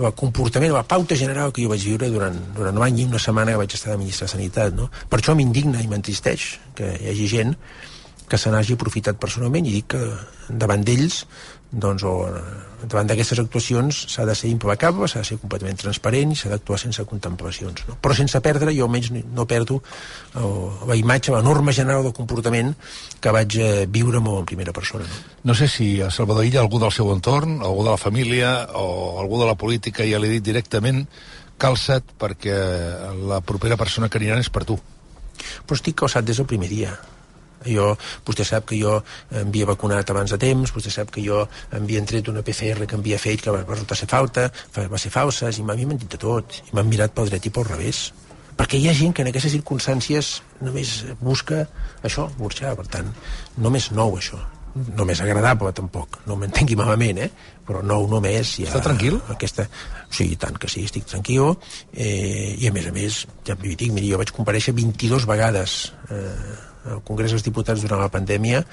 el 0.00 0.14
comportament, 0.16 0.72
la 0.72 0.86
pauta 0.88 1.16
general 1.18 1.52
que 1.52 1.62
jo 1.64 1.70
vaig 1.72 1.84
viure 1.84 2.08
durant, 2.10 2.36
durant 2.56 2.80
un 2.80 2.86
any 2.86 3.02
i 3.02 3.06
una 3.06 3.20
setmana 3.22 3.52
que 3.54 3.62
vaig 3.62 3.76
estar 3.76 3.92
de 3.92 4.00
ministre 4.00 4.26
de 4.26 4.32
Sanitat. 4.32 4.74
No? 4.76 4.88
Per 5.12 5.20
això 5.20 5.36
m'indigna 5.36 5.82
i 5.84 5.88
m'entristeix 5.90 6.50
que 6.78 6.94
hi 6.96 7.12
hagi 7.12 7.28
gent 7.30 7.54
que 8.30 8.38
se 8.38 8.50
n'hagi 8.50 8.76
aprofitat 8.78 9.18
personalment 9.20 9.66
i 9.66 9.74
dic 9.80 9.90
que 9.92 10.02
davant 10.48 10.84
d'ells 10.86 11.24
doncs, 11.70 12.02
o 12.02 12.14
davant 12.80 13.08
d'aquestes 13.10 13.38
actuacions 13.42 13.98
s'ha 14.10 14.24
de 14.26 14.34
ser 14.34 14.48
implacable, 14.50 15.08
s'ha 15.08 15.20
de 15.22 15.28
ser 15.28 15.38
completament 15.40 15.78
transparent 15.78 16.32
i 16.32 16.38
s'ha 16.38 16.50
d'actuar 16.52 16.78
sense 16.80 17.04
contemplacions. 17.08 17.84
No? 17.88 17.96
Però 18.00 18.16
sense 18.16 18.40
perdre, 18.42 18.72
jo 18.76 18.86
almenys 18.88 19.10
no 19.12 19.46
perdo 19.50 19.80
o, 20.40 20.50
la 20.88 20.96
imatge, 20.96 21.32
la 21.34 21.42
norma 21.44 21.74
general 21.76 22.02
del 22.06 22.16
comportament 22.16 22.72
que 23.20 23.34
vaig 23.36 23.58
eh, 23.60 23.84
viure 23.86 24.22
molt 24.24 24.42
en 24.42 24.48
primera 24.52 24.74
persona. 24.76 25.04
No? 25.04 25.20
no 25.50 25.58
sé 25.58 25.68
si 25.68 25.90
a 26.00 26.10
Salvador 26.10 26.48
Illa, 26.48 26.64
algú 26.64 26.80
del 26.82 26.94
seu 26.94 27.12
entorn, 27.12 27.60
algú 27.60 27.84
de 27.84 27.92
la 27.92 28.00
família 28.00 28.54
o 28.74 29.20
algú 29.20 29.40
de 29.40 29.50
la 29.50 29.58
política 29.60 30.06
ja 30.08 30.18
li 30.18 30.30
ha 30.30 30.36
dit 30.38 30.48
directament 30.50 31.04
calça't 31.60 32.16
perquè 32.18 32.56
la 33.28 33.42
propera 33.44 33.76
persona 33.76 34.08
que 34.08 34.18
aniran 34.18 34.40
és 34.40 34.50
per 34.50 34.64
tu. 34.64 34.80
Però 35.66 35.76
estic 35.76 36.00
calçat 36.00 36.24
des 36.24 36.40
del 36.40 36.48
primer 36.48 36.68
dia 36.72 36.96
jo, 37.66 37.90
vostè 38.26 38.46
sap 38.46 38.68
que 38.70 38.78
jo 38.80 38.98
em 39.30 39.48
havia 39.48 39.68
vacunat 39.72 40.10
abans 40.10 40.32
de 40.34 40.38
temps, 40.40 40.72
vostè 40.74 40.92
sap 40.92 41.12
que 41.14 41.24
jo 41.24 41.42
em 41.72 41.82
havia 41.82 42.04
tret 42.06 42.30
una 42.32 42.44
PCR 42.46 42.86
que 42.86 42.96
em 42.96 43.04
havia 43.04 43.18
fet 43.18 43.44
que 43.44 43.54
va 43.54 43.64
resultar 43.66 43.98
ser 43.98 44.08
falta, 44.10 44.48
va 44.76 44.98
ser 44.98 45.12
falsa, 45.14 45.50
i 45.50 45.66
m'havien 45.66 45.90
mentit 45.92 46.16
de 46.16 46.20
tot, 46.20 46.62
i 46.66 46.76
m'han 46.76 46.88
mirat 46.88 47.16
pel 47.16 47.32
dret 47.32 47.46
i 47.46 47.54
pel 47.54 47.68
revés. 47.68 48.10
Perquè 48.60 48.76
hi 48.76 48.88
ha 48.90 48.96
gent 48.96 49.14
que 49.16 49.24
en 49.24 49.30
aquestes 49.30 49.54
circumstàncies 49.56 50.40
només 50.60 51.04
busca 51.20 51.64
això, 52.04 52.28
burxar, 52.38 52.74
per 52.76 52.88
tant, 52.92 53.12
només 53.56 53.90
nou 53.96 54.18
això 54.18 54.40
només 54.74 55.20
agradable 55.20 55.72
tampoc, 55.74 56.20
no 56.30 56.36
m'entengui 56.38 56.76
malament 56.78 57.18
eh? 57.24 57.28
però 57.66 57.82
nou 57.82 58.06
només 58.10 58.54
ja, 58.60 58.68
Està 58.68 58.82
tranquil? 58.84 59.18
Aquesta... 59.32 59.66
Sí, 60.10 60.28
tant 60.42 60.56
que 60.58 60.70
sí, 60.70 60.84
estic 60.86 61.08
tranquil 61.10 61.52
eh, 61.92 62.56
i 62.58 62.68
a 62.68 62.72
més 62.74 62.86
a 62.86 62.94
més 62.94 63.24
ja 63.46 63.56
dic, 63.58 63.90
miri, 63.90 64.10
jo 64.12 64.20
vaig 64.20 64.32
compareixer 64.34 64.74
22 64.76 65.26
vegades 65.30 65.76
eh, 66.10 66.69
al 66.88 67.02
Congrés 67.04 67.34
dels 67.34 67.44
Diputats 67.44 67.84
durant 67.84 68.00
la 68.00 68.10
pandèmia, 68.12 68.64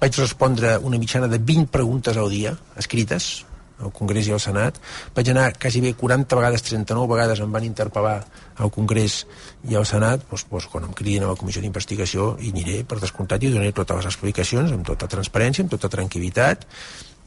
vaig 0.00 0.20
respondre 0.20 0.76
una 0.82 1.00
mitjana 1.00 1.30
de 1.30 1.40
20 1.40 1.72
preguntes 1.72 2.16
al 2.20 2.30
dia, 2.32 2.54
escrites, 2.76 3.44
al 3.82 3.92
Congrés 3.92 4.28
i 4.28 4.34
al 4.34 4.40
Senat. 4.42 4.78
Vaig 5.14 5.30
anar 5.30 5.48
quasi 5.58 5.80
bé 5.82 5.94
40 5.98 6.38
vegades, 6.38 6.62
39 6.66 7.10
vegades 7.10 7.40
em 7.42 7.50
van 7.52 7.66
interpel·lar 7.66 8.18
al 8.62 8.70
Congrés 8.74 9.24
i 9.68 9.74
al 9.74 9.86
Senat, 9.88 10.28
doncs, 10.30 10.46
doncs, 10.50 10.68
quan 10.70 10.86
em 10.88 10.94
cridin 10.94 11.24
a 11.24 11.32
la 11.32 11.38
comissió 11.40 11.62
d'investigació 11.64 12.34
hi 12.40 12.52
aniré 12.54 12.84
per 12.86 13.00
descomptat 13.02 13.42
i 13.42 13.50
donaré 13.50 13.74
totes 13.74 14.02
les 14.02 14.12
explicacions 14.12 14.72
amb 14.74 14.86
tota 14.86 15.10
transparència, 15.10 15.66
amb 15.66 15.74
tota 15.74 15.90
tranquil·litat 15.92 16.68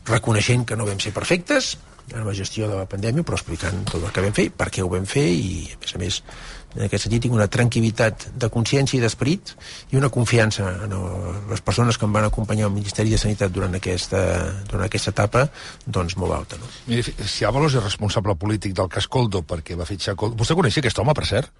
reconeixent 0.07 0.63
que 0.65 0.77
no 0.79 0.87
vam 0.87 1.01
ser 1.03 1.11
perfectes 1.11 1.75
en 2.15 2.23
la 2.23 2.33
gestió 2.33 2.69
de 2.71 2.77
la 2.79 2.87
pandèmia, 2.87 3.25
però 3.27 3.35
explicant 3.35 3.81
tot 3.89 3.99
el 3.99 4.13
que 4.15 4.23
vam 4.23 4.35
fer, 4.35 4.47
per 4.55 4.69
què 4.71 4.83
ho 4.83 4.87
vam 4.91 5.03
fer 5.09 5.25
i, 5.27 5.67
a 5.73 5.81
més 5.81 5.95
a 5.95 5.99
més, 5.99 6.21
en 6.75 6.83
aquest 6.85 7.07
sentit 7.07 7.23
tinc 7.25 7.35
una 7.35 7.47
tranquil·litat 7.51 8.27
de 8.37 8.49
consciència 8.53 8.97
i 8.97 9.03
d'esperit 9.03 9.53
i 9.93 9.99
una 9.99 10.09
confiança 10.13 10.67
en 10.85 10.95
les 11.49 11.63
persones 11.65 11.97
que 11.97 12.05
em 12.05 12.13
van 12.13 12.27
acompanyar 12.27 12.67
al 12.67 12.75
Ministeri 12.75 13.13
de 13.13 13.21
Sanitat 13.21 13.53
durant 13.53 13.73
aquesta, 13.79 14.21
durant 14.67 14.85
aquesta 14.85 15.13
etapa 15.15 15.47
doncs 15.85 16.17
molt 16.19 16.35
alta. 16.37 16.59
No? 16.61 16.69
Miri, 16.91 17.05
si 17.25 17.47
Avalos 17.47 17.77
és 17.77 17.85
responsable 17.85 18.35
polític 18.35 18.75
del 18.77 18.91
cas 18.91 19.07
Coldo 19.07 19.43
perquè 19.47 19.79
va 19.79 19.87
fitxar 19.89 20.17
Coldo... 20.19 20.37
Vostè 20.37 20.57
coneixia 20.59 20.83
aquest 20.83 20.99
home, 21.01 21.15
per 21.17 21.25
cert? 21.29 21.53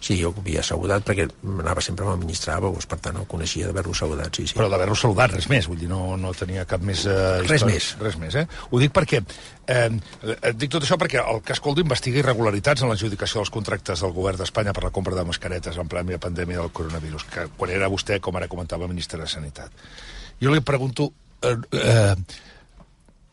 Sí, 0.00 0.14
jo 0.20 0.30
havia 0.30 0.62
saludat 0.62 1.02
perquè 1.06 1.24
anava 1.42 1.82
sempre 1.82 2.06
amb 2.06 2.14
el 2.14 2.20
ministre 2.22 2.52
Avalos, 2.54 2.86
per 2.86 3.00
tant 3.02 3.16
el 3.18 3.26
coneixia 3.30 3.66
d'haver-lo 3.66 3.94
saludat, 3.98 4.36
sí, 4.38 4.46
sí. 4.46 4.54
Però 4.54 4.68
d'haver-lo 4.70 4.94
saludat, 4.98 5.32
res 5.34 5.48
més, 5.50 5.66
vull 5.66 5.80
dir, 5.80 5.88
no, 5.90 6.16
no 6.20 6.30
tenia 6.38 6.64
cap 6.70 6.84
més... 6.86 7.02
Eh, 7.10 7.42
res 7.48 7.64
més. 7.66 7.90
Res 7.98 8.18
més, 8.20 8.36
eh? 8.38 8.46
Ho 8.70 8.82
dic 8.82 8.94
perquè... 8.94 9.22
Eh, 9.68 9.88
dic 10.54 10.70
tot 10.72 10.86
això 10.86 10.96
perquè 11.00 11.18
el 11.20 11.42
cas 11.44 11.60
Coldo 11.64 11.82
investiga 11.82 12.22
irregularitats 12.22 12.86
en 12.86 12.92
l'adjudicació 12.92 13.42
dels 13.42 13.52
contractes 13.52 14.04
del 14.04 14.14
govern 14.16 14.38
d'Espanya 14.40 14.72
per 14.76 14.86
la 14.86 14.94
compra 14.94 15.18
de 15.18 15.26
mascaretes 15.28 15.76
en 15.76 15.90
plena 15.90 16.20
pandèmia 16.22 16.62
del 16.62 16.74
coronavirus, 16.74 17.26
que 17.32 17.48
quan 17.58 17.74
era 17.74 17.90
vostè, 17.90 18.20
com 18.22 18.38
ara 18.38 18.48
comentava, 18.48 18.88
ministre 18.90 19.20
de 19.20 19.26
Sanitat. 19.30 19.88
Jo 20.40 20.54
li 20.54 20.62
pregunto... 20.62 21.10
Eh, 21.42 21.56
eh, 21.74 22.14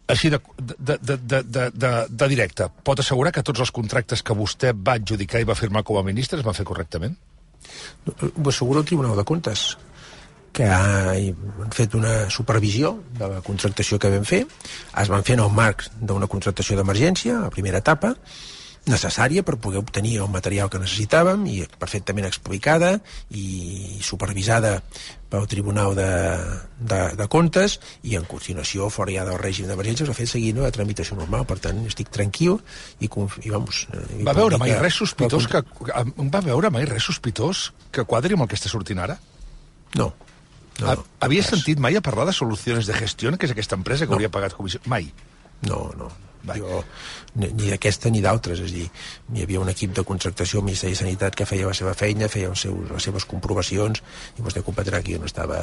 així 0.07 0.29
de, 0.29 0.39
de, 0.57 0.75
de, 0.77 0.97
de, 1.17 1.41
de, 1.43 1.69
de, 1.73 1.91
de 2.09 2.27
directe, 2.29 2.67
pot 2.85 2.99
assegurar 3.01 3.31
que 3.33 3.43
tots 3.45 3.63
els 3.63 3.73
contractes 3.73 4.21
que 4.25 4.37
vostè 4.37 4.73
va 4.75 4.99
adjudicar 4.99 5.41
i 5.41 5.47
va 5.49 5.57
firmar 5.57 5.83
com 5.87 5.97
a 5.97 6.05
ministre 6.05 6.39
es 6.39 6.45
van 6.45 6.57
fer 6.57 6.67
correctament? 6.67 7.17
Ho 8.21 8.49
assegura 8.51 8.83
el 8.83 8.85
Tribunal 8.85 9.17
de 9.17 9.25
Comptes 9.25 9.71
que 10.55 10.67
han 10.71 11.73
fet 11.75 11.97
una 11.97 12.29
supervisió 12.31 12.93
de 13.17 13.27
la 13.27 13.41
contractació 13.43 13.99
que 13.99 14.11
vam 14.13 14.23
fer. 14.23 14.45
Es 15.01 15.09
van 15.11 15.25
fer 15.27 15.35
en 15.35 15.43
el 15.43 15.51
marc 15.51 15.83
d'una 15.99 16.29
contractació 16.31 16.77
d'emergència, 16.77 17.41
a 17.43 17.51
primera 17.51 17.81
etapa, 17.83 18.13
necessària 18.85 19.41
per 19.45 19.57
poder 19.61 19.79
obtenir 19.81 20.19
el 20.21 20.29
material 20.29 20.69
que 20.69 20.79
necessitàvem 20.81 21.45
i 21.49 21.63
perfectament 21.79 22.27
explicada 22.27 22.95
i 23.33 23.97
supervisada 24.05 24.77
pel 25.31 25.47
Tribunal 25.49 25.95
de, 25.97 26.09
de, 26.79 26.99
de 27.17 27.27
Comptes 27.31 27.79
i 28.05 28.15
en 28.19 28.27
continuació, 28.29 28.91
fora 28.93 29.13
ja 29.15 29.25
del 29.27 29.39
règim 29.41 29.67
d'emergència, 29.69 30.05
s'ha 30.07 30.17
fet 30.17 30.31
seguint 30.31 30.61
la 30.61 30.71
tramitació 30.75 31.17
normal. 31.17 31.47
Per 31.49 31.57
tant, 31.63 31.81
estic 31.89 32.13
tranquil 32.13 32.59
i, 32.99 33.09
i 33.09 33.53
vamos... 33.53 33.85
Eh, 33.91 34.21
va 34.27 34.37
veure 34.37 34.61
mai 34.61 34.75
res 34.79 35.01
sospitós 35.01 35.49
que, 35.51 35.63
va 36.31 36.45
veure 36.45 36.71
mai 36.73 36.85
res 36.89 37.09
sospitós 37.09 37.71
que 37.91 38.05
quadri 38.05 38.37
amb 38.37 38.45
el 38.45 38.51
que 38.53 38.59
està 38.59 38.71
sortint 38.71 39.01
ara? 39.01 39.17
No. 39.97 40.11
no 40.79 40.97
Havia 41.25 41.45
sentit 41.47 41.81
mai 41.81 41.97
a 41.97 42.05
parlar 42.05 42.29
de 42.29 42.37
Solucions 42.37 42.85
de 42.85 42.97
Gestió, 42.97 43.33
que 43.33 43.49
és 43.49 43.55
aquesta 43.55 43.79
empresa 43.79 44.05
que 44.05 44.13
no. 44.13 44.19
hauria 44.19 44.31
pagat 44.31 44.53
comissió? 44.57 44.83
Mai? 44.91 45.09
No, 45.63 45.89
no. 45.97 46.11
Jo, 46.53 46.83
ni, 47.39 47.49
ni 47.57 47.71
d'aquesta 47.71 48.11
ni 48.13 48.21
d'altres, 48.21 48.59
és 48.61 48.69
a 48.69 48.75
dir, 48.75 48.85
hi 49.33 49.45
havia 49.45 49.61
un 49.63 49.71
equip 49.71 49.95
de 49.97 50.03
contractació 50.05 50.61
al 50.61 50.67
Ministeri 50.67 50.93
de 50.93 50.99
Sanitat 51.01 51.37
que 51.37 51.47
feia 51.49 51.71
la 51.71 51.77
seva 51.77 51.95
feina, 51.97 52.29
feia 52.29 52.51
els 52.51 52.65
seus, 52.67 52.91
les 52.91 53.07
seves 53.09 53.25
comprovacions, 53.29 54.03
i 54.37 54.45
vostè 54.45 54.61
competirà 54.65 55.01
que 55.01 55.15
jo 55.15 55.23
no 55.23 55.29
estava, 55.29 55.61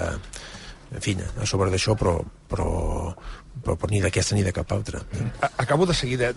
en 0.90 1.04
fi, 1.04 1.14
a 1.14 1.46
sobre 1.46 1.70
d'això, 1.70 1.94
però, 1.99 2.16
però, 2.50 2.66
però, 3.62 3.76
però 3.76 3.90
ni 3.92 4.02
d'aquesta 4.02 4.37
ni 4.37 4.42
de 4.42 4.54
cap 4.56 4.72
altra. 4.75 5.04
Acabo 5.62 5.87
de 5.87 5.94
seguir, 5.94 6.20
eh, 6.22 6.34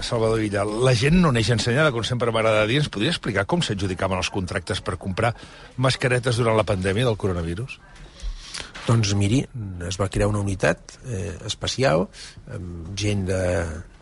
Salvador 0.00 0.42
Illa. 0.42 0.64
La 0.66 0.96
gent 0.98 1.20
no 1.22 1.32
neix 1.32 1.52
ensenyada, 1.54 1.92
com 1.94 2.04
sempre 2.04 2.34
m'agrada 2.34 2.66
dir. 2.66 2.80
Ens 2.82 2.90
podria 2.92 3.14
explicar 3.14 3.46
com 3.46 3.62
s'adjudicaven 3.62 4.18
els 4.18 4.32
contractes 4.34 4.82
per 4.82 4.98
comprar 4.98 5.36
mascaretes 5.76 6.42
durant 6.42 6.58
la 6.58 6.66
pandèmia 6.66 7.06
del 7.06 7.20
coronavirus? 7.20 7.78
Doncs 8.86 9.12
miri, 9.18 9.40
es 9.88 9.98
va 9.98 10.06
crear 10.12 10.28
una 10.30 10.42
unitat 10.44 10.94
eh, 11.10 11.34
especial 11.48 12.06
amb 12.54 12.92
gent 12.98 13.24
de, 13.26 13.40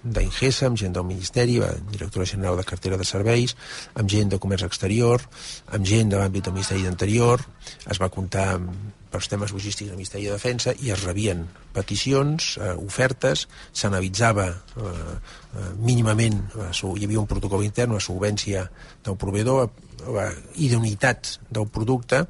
d'Ingesa, 0.05 0.69
amb 0.69 0.79
gent 0.81 0.95
del 0.95 1.07
Ministeri, 1.09 1.59
la 1.63 1.73
directora 1.91 2.27
general 2.29 2.59
de 2.61 2.67
cartera 2.69 2.99
de 3.01 3.07
serveis, 3.09 3.57
amb 3.95 4.11
gent 4.11 4.35
de 4.35 4.41
comerç 4.41 4.67
exterior, 4.69 5.25
amb 5.73 5.89
gent 5.89 6.13
de 6.13 6.21
l'àmbit 6.21 6.45
del 6.45 6.57
Ministeri 6.57 6.85
d'Interior, 6.85 7.43
es 7.91 8.01
va 8.01 8.13
comptar 8.13 8.51
amb 8.59 9.03
pels 9.15 9.31
temes 9.31 9.53
logístics 9.55 9.91
del 9.91 9.99
Ministeri 9.99 10.27
de 10.27 10.35
Defensa 10.35 10.75
i 10.83 10.91
es 10.91 11.05
rebien 11.05 11.45
peticions, 11.75 12.57
eh, 12.59 12.73
ofertes, 12.75 13.47
s'analitzava 13.73 14.49
eh, 14.51 14.91
eh, 14.91 15.69
mínimament, 15.79 16.41
eh, 16.59 16.71
hi 16.75 17.07
havia 17.07 17.23
un 17.23 17.31
protocol 17.31 17.63
intern, 17.63 17.95
la 17.95 18.03
solvència 18.03 18.67
del 19.07 19.19
proveïdor, 19.21 19.71
la 20.11 20.27
idoneïtat 20.61 21.39
del 21.55 21.69
producte 21.71 22.25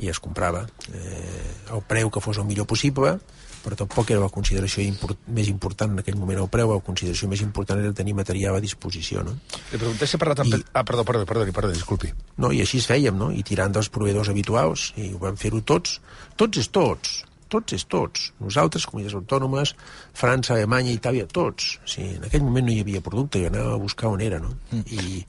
i 0.00 0.08
es 0.10 0.18
comprava 0.18 0.64
eh, 0.88 1.44
el 1.76 1.84
preu 1.86 2.10
que 2.10 2.24
fos 2.24 2.40
el 2.40 2.48
millor 2.48 2.66
possible, 2.66 3.18
però 3.64 3.76
tampoc 3.76 4.10
era 4.10 4.22
la 4.22 4.30
consideració 4.32 4.82
import, 4.84 5.18
més 5.36 5.48
important 5.52 5.92
en 5.94 6.02
aquell 6.02 6.18
moment 6.20 6.42
el 6.42 6.50
preu, 6.52 6.72
la 6.72 6.84
consideració 6.84 7.28
més 7.30 7.42
important 7.44 7.80
era 7.82 7.92
tenir 7.96 8.14
material 8.16 8.56
a 8.56 8.62
disposició, 8.64 9.24
no? 9.26 9.36
Li 9.72 9.78
pregunté 9.78 10.08
si 10.08 10.16
ha 10.16 10.22
parlat 10.22 10.44
amb... 10.44 10.56
I... 10.56 10.62
Ah, 10.72 10.84
perdó, 10.86 11.04
perdó, 11.08 11.26
perdó, 11.28 11.46
perdó, 11.56 11.72
disculpi. 11.74 12.12
No, 12.40 12.52
i 12.56 12.62
així 12.64 12.80
es 12.80 12.88
fèiem, 12.90 13.16
no? 13.20 13.30
I 13.32 13.44
tirant 13.46 13.74
dels 13.76 13.90
proveïdors 13.92 14.32
habituals, 14.32 14.90
i 15.00 15.10
ho 15.14 15.20
vam 15.22 15.36
fer-ho 15.40 15.60
tots. 15.66 15.98
Tots 16.40 16.62
és 16.62 16.70
tots, 16.72 17.20
tots 17.50 17.74
és 17.76 17.84
tots. 17.90 18.30
Nosaltres, 18.40 18.86
comunitats 18.88 19.18
autònomes, 19.18 19.74
França, 20.16 20.54
Alemanya, 20.54 20.94
Itàlia, 20.94 21.26
tots. 21.28 21.74
O 21.82 21.90
sigui, 21.90 22.14
en 22.16 22.28
aquell 22.28 22.46
moment 22.46 22.68
no 22.68 22.74
hi 22.74 22.80
havia 22.84 23.02
producte, 23.04 23.42
i 23.42 23.50
anava 23.50 23.74
a 23.74 23.82
buscar 23.82 24.12
on 24.14 24.22
era, 24.24 24.40
no? 24.42 24.54
Mm. 24.70 24.86
I, 24.86 25.20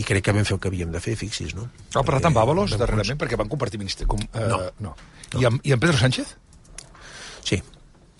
I 0.00 0.06
crec 0.06 0.24
que 0.28 0.36
vam 0.36 0.46
fer 0.46 0.56
el 0.56 0.62
que 0.62 0.72
havíem 0.72 0.94
de 0.94 1.02
fer, 1.04 1.18
fixis, 1.20 1.52
no? 1.58 1.68
Ha 1.92 2.06
parlat 2.06 2.30
amb 2.30 2.40
Avalos 2.40 2.78
darrerament 2.78 3.20
perquè 3.20 3.38
van 3.40 3.50
compartir 3.52 3.82
ministeri? 3.82 4.08
Com, 4.10 4.22
uh, 4.30 4.48
no. 4.48 4.62
no. 4.86 4.96
no. 5.34 5.42
I, 5.42 5.50
amb, 5.50 5.60
I 5.66 5.76
amb 5.76 5.84
Pedro 5.84 6.00
Sánchez? 6.00 6.36
Sí, 7.44 7.58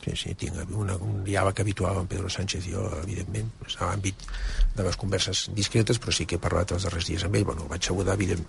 Sí, 0.05 0.13
sí, 0.21 0.35
tinc 0.37 0.59
una, 0.77 0.99
un 1.01 1.23
diàleg 1.25 1.61
habitual 1.63 2.03
amb 2.03 2.11
Pedro 2.11 2.29
Sánchez 2.29 2.67
i 2.69 2.75
jo, 2.75 2.85
evidentment, 3.01 3.49
a 3.79 3.89
l'àmbit 3.89 4.27
de 4.77 4.85
les 4.85 4.99
converses 5.01 5.47
discretes, 5.57 6.01
però 6.03 6.13
sí 6.13 6.27
que 6.29 6.37
he 6.37 6.43
parlat 6.43 6.75
els 6.77 6.85
darrers 6.85 7.09
dies 7.09 7.25
amb 7.25 7.39
ell. 7.39 7.47
Bueno, 7.49 7.65
vaig 7.71 7.89
saludar, 7.89 8.19
evident, 8.19 8.43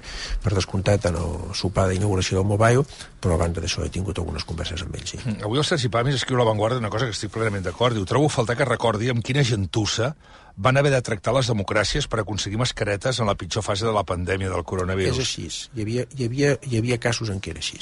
per 0.44 0.52
descomptat, 0.58 1.08
en 1.08 1.20
el 1.22 1.38
sopar 1.56 1.88
d'inauguració 1.92 2.42
del 2.42 2.50
Mobile, 2.50 2.84
però 3.24 3.38
abans 3.38 3.56
d'això 3.56 3.86
he 3.86 3.94
tingut 3.94 4.20
algunes 4.20 4.44
converses 4.44 4.84
amb 4.84 4.98
ell, 5.00 5.08
sí. 5.08 5.22
Avui 5.38 5.62
el 5.62 5.68
Sergi 5.68 5.92
Pamis 5.94 6.20
escriu 6.20 6.40
a 6.40 6.44
l'avantguarda 6.44 6.82
una 6.82 6.92
cosa 6.92 7.08
que 7.08 7.16
estic 7.16 7.32
plenament 7.32 7.64
d'acord. 7.64 7.96
Diu, 7.96 8.08
trobo 8.10 8.28
faltar 8.34 8.58
que 8.60 8.68
recordi 8.68 9.14
amb 9.14 9.24
quina 9.24 9.46
gentussa 9.48 10.12
van 10.58 10.78
haver 10.78 10.92
de 10.94 11.02
tractar 11.04 11.34
les 11.36 11.50
democràcies 11.52 12.08
per 12.08 12.22
aconseguir 12.22 12.60
mascaretes 12.60 13.20
en 13.20 13.28
la 13.28 13.36
pitjor 13.36 13.64
fase 13.64 13.86
de 13.86 13.92
la 13.96 14.06
pandèmia 14.08 14.50
del 14.52 14.64
coronavirus. 14.64 15.20
És 15.20 15.26
així. 15.26 15.48
Hi 15.76 15.84
havia, 15.84 16.06
hi 16.16 16.28
havia, 16.30 16.52
hi 16.64 16.80
havia 16.80 16.98
casos 17.02 17.32
en 17.34 17.42
què 17.44 17.52
era 17.52 17.64
així. 17.64 17.80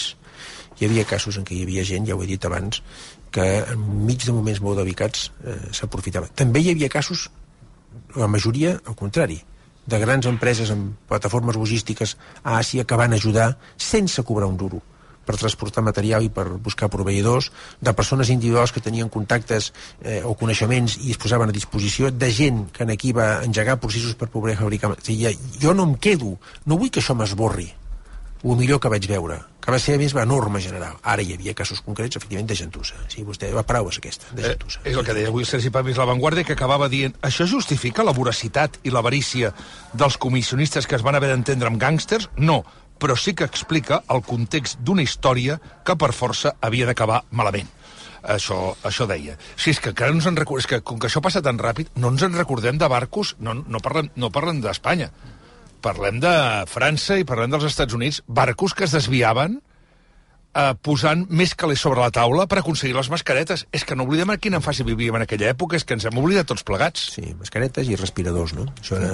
Hi 0.79 0.87
havia 0.87 1.05
casos 1.05 1.37
en 1.37 1.45
què 1.45 1.55
hi 1.57 1.63
havia 1.67 1.85
gent, 1.85 2.07
ja 2.09 2.17
ho 2.17 2.23
he 2.23 2.29
dit 2.29 2.45
abans, 2.49 2.81
que 3.33 3.45
enmig 3.75 4.25
de 4.25 4.33
moments 4.33 4.61
molt 4.65 4.81
delicats 4.81 5.29
eh, 5.45 5.57
s'aprofitava. 5.71 6.31
També 6.33 6.63
hi 6.63 6.71
havia 6.73 6.89
casos, 6.89 7.27
la 8.17 8.27
majoria, 8.27 8.79
al 8.89 8.97
contrari, 8.97 9.37
de 9.85 9.99
grans 9.99 10.25
empreses 10.25 10.71
amb 10.73 10.95
plataformes 11.09 11.59
logístiques 11.59 12.15
a 12.41 12.57
Àsia 12.57 12.87
que 12.87 12.97
van 12.97 13.13
ajudar 13.13 13.51
sense 13.77 14.23
cobrar 14.23 14.47
un 14.47 14.57
duro 14.57 14.81
per 15.25 15.37
transportar 15.39 15.83
material 15.85 16.25
i 16.25 16.31
per 16.33 16.47
buscar 16.63 16.91
proveïdors, 16.93 17.51
de 17.81 17.93
persones 17.93 18.31
individuals 18.33 18.73
que 18.75 18.83
tenien 18.83 19.11
contactes 19.11 19.71
eh, 20.01 20.21
o 20.23 20.35
coneixements 20.39 20.97
i 21.03 21.13
es 21.13 21.21
posaven 21.21 21.49
a 21.49 21.55
disposició, 21.55 22.11
de 22.11 22.31
gent 22.31 22.65
que 22.73 22.87
aquí 22.91 23.13
va 23.15 23.43
engegar 23.43 23.79
processos 23.79 24.15
per 24.15 24.29
poder 24.33 24.57
fabricar... 24.59 24.91
O 24.93 24.99
sigui, 25.01 25.31
jo 25.61 25.73
no 25.73 25.87
em 25.89 25.95
quedo, 25.95 26.35
no 26.65 26.77
vull 26.77 26.91
que 26.91 27.01
això 27.03 27.15
m'esborri, 27.17 27.71
el 28.43 28.57
millor 28.59 28.79
que 28.83 28.91
vaig 28.91 29.05
veure, 29.07 29.37
que 29.63 29.71
va 29.71 29.79
ser, 29.79 29.95
a 29.95 29.99
més, 30.01 30.11
la 30.15 30.25
norma 30.27 30.59
general. 30.59 30.97
Ara 31.07 31.23
hi 31.23 31.31
havia 31.37 31.53
casos 31.55 31.79
concrets, 31.85 32.17
efectivament, 32.19 32.49
de 32.49 32.57
gentussa. 32.59 32.97
Sí, 33.07 33.23
vostè, 33.23 33.47
la 33.55 33.63
paraula 33.63 33.93
és 33.93 33.99
aquesta, 34.01 34.27
de 34.35 34.43
gentussa. 34.49 34.81
Eh, 34.83 34.91
és 34.91 34.99
el 34.99 35.05
que 35.07 35.15
deia 35.15 35.31
avui 35.31 35.47
Sergi 35.47 35.71
Pamis 35.71 35.99
La 35.99 36.07
Vanguardia, 36.09 36.43
que 36.43 36.57
acabava 36.57 36.89
dient 36.91 37.15
això 37.23 37.47
justifica 37.47 38.03
la 38.03 38.15
voracitat 38.15 38.81
i 38.83 38.91
l'avarícia 38.91 39.53
dels 39.95 40.19
comissionistes 40.19 40.87
que 40.87 40.99
es 40.99 41.05
van 41.05 41.15
haver 41.15 41.31
d'entendre 41.31 41.71
amb 41.71 41.79
gàngsters? 41.79 42.27
No, 42.35 42.63
però 43.03 43.17
sí 43.19 43.35
que 43.35 43.43
explica 43.43 44.01
el 44.13 44.23
context 44.23 44.79
d'una 44.79 45.03
història 45.03 45.59
que 45.83 45.97
per 45.99 46.13
força 46.15 46.55
havia 46.63 46.87
d'acabar 46.87 47.23
malament 47.31 47.67
això, 48.23 48.77
això 48.87 49.03
deia. 49.03 49.35
Si 49.59 49.73
és 49.73 49.81
que 49.83 49.91
encara 49.91 50.15
no 50.15 50.21
ens 50.21 50.29
en 50.29 50.37
és 50.39 50.67
que 50.67 50.79
com 50.79 50.99
que 50.99 51.09
això 51.09 51.19
passa 51.19 51.41
tan 51.43 51.59
ràpid, 51.59 51.89
no 51.99 52.07
ens 52.13 52.23
en 52.23 52.37
recordem 52.37 52.77
de 52.79 52.87
barcos, 52.87 53.35
no, 53.39 53.53
no 53.53 53.83
parlem, 53.83 54.07
no 54.15 54.31
parlem 54.31 54.61
d'Espanya 54.63 55.11
parlem 55.83 56.21
de 56.23 56.33
França 56.71 57.17
i 57.19 57.27
parlem 57.27 57.51
dels 57.51 57.67
Estats 57.67 57.95
Units, 57.97 58.21
barcos 58.27 58.73
que 58.73 58.87
es 58.87 58.95
desviaven 58.95 59.59
eh, 60.53 60.73
posant 60.85 61.25
més 61.29 61.53
calés 61.57 61.81
sobre 61.83 62.01
la 62.03 62.11
taula 62.13 62.45
per 62.49 62.59
aconseguir 62.61 62.95
les 62.97 63.09
mascaretes. 63.13 63.65
És 63.73 63.85
que 63.87 63.97
no 63.97 64.07
oblidem 64.07 64.33
a 64.33 64.39
quina 64.41 64.61
fase 64.63 64.85
vivíem 64.87 65.17
en 65.19 65.25
aquella 65.25 65.51
època, 65.53 65.77
és 65.79 65.85
que 65.87 65.97
ens 65.97 66.05
hem 66.09 66.17
oblidat 66.21 66.49
tots 66.49 66.65
plegats. 66.67 67.09
Sí, 67.17 67.25
mascaretes 67.39 67.89
i 67.89 67.99
respiradors, 67.99 68.55
no? 68.57 68.69
Això 68.79 68.99
era, 68.99 69.11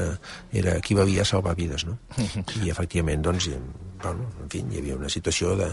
era 0.63 0.77
qui 0.83 0.97
havia 0.99 1.25
salvar 1.25 1.55
vides, 1.57 1.85
no? 1.87 1.97
I, 2.61 2.69
efectivament, 2.69 3.23
doncs, 3.25 3.49
bueno, 4.03 4.29
en 4.43 4.51
fi, 4.51 4.63
hi 4.63 4.83
havia 4.83 4.99
una 4.99 5.11
situació 5.11 5.55
de, 5.59 5.69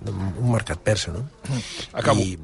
de 0.00 0.16
un 0.16 0.50
mercat 0.52 0.82
persa, 0.84 1.14
no? 1.14 1.26
Acabo. 1.92 2.24
I, 2.24 2.38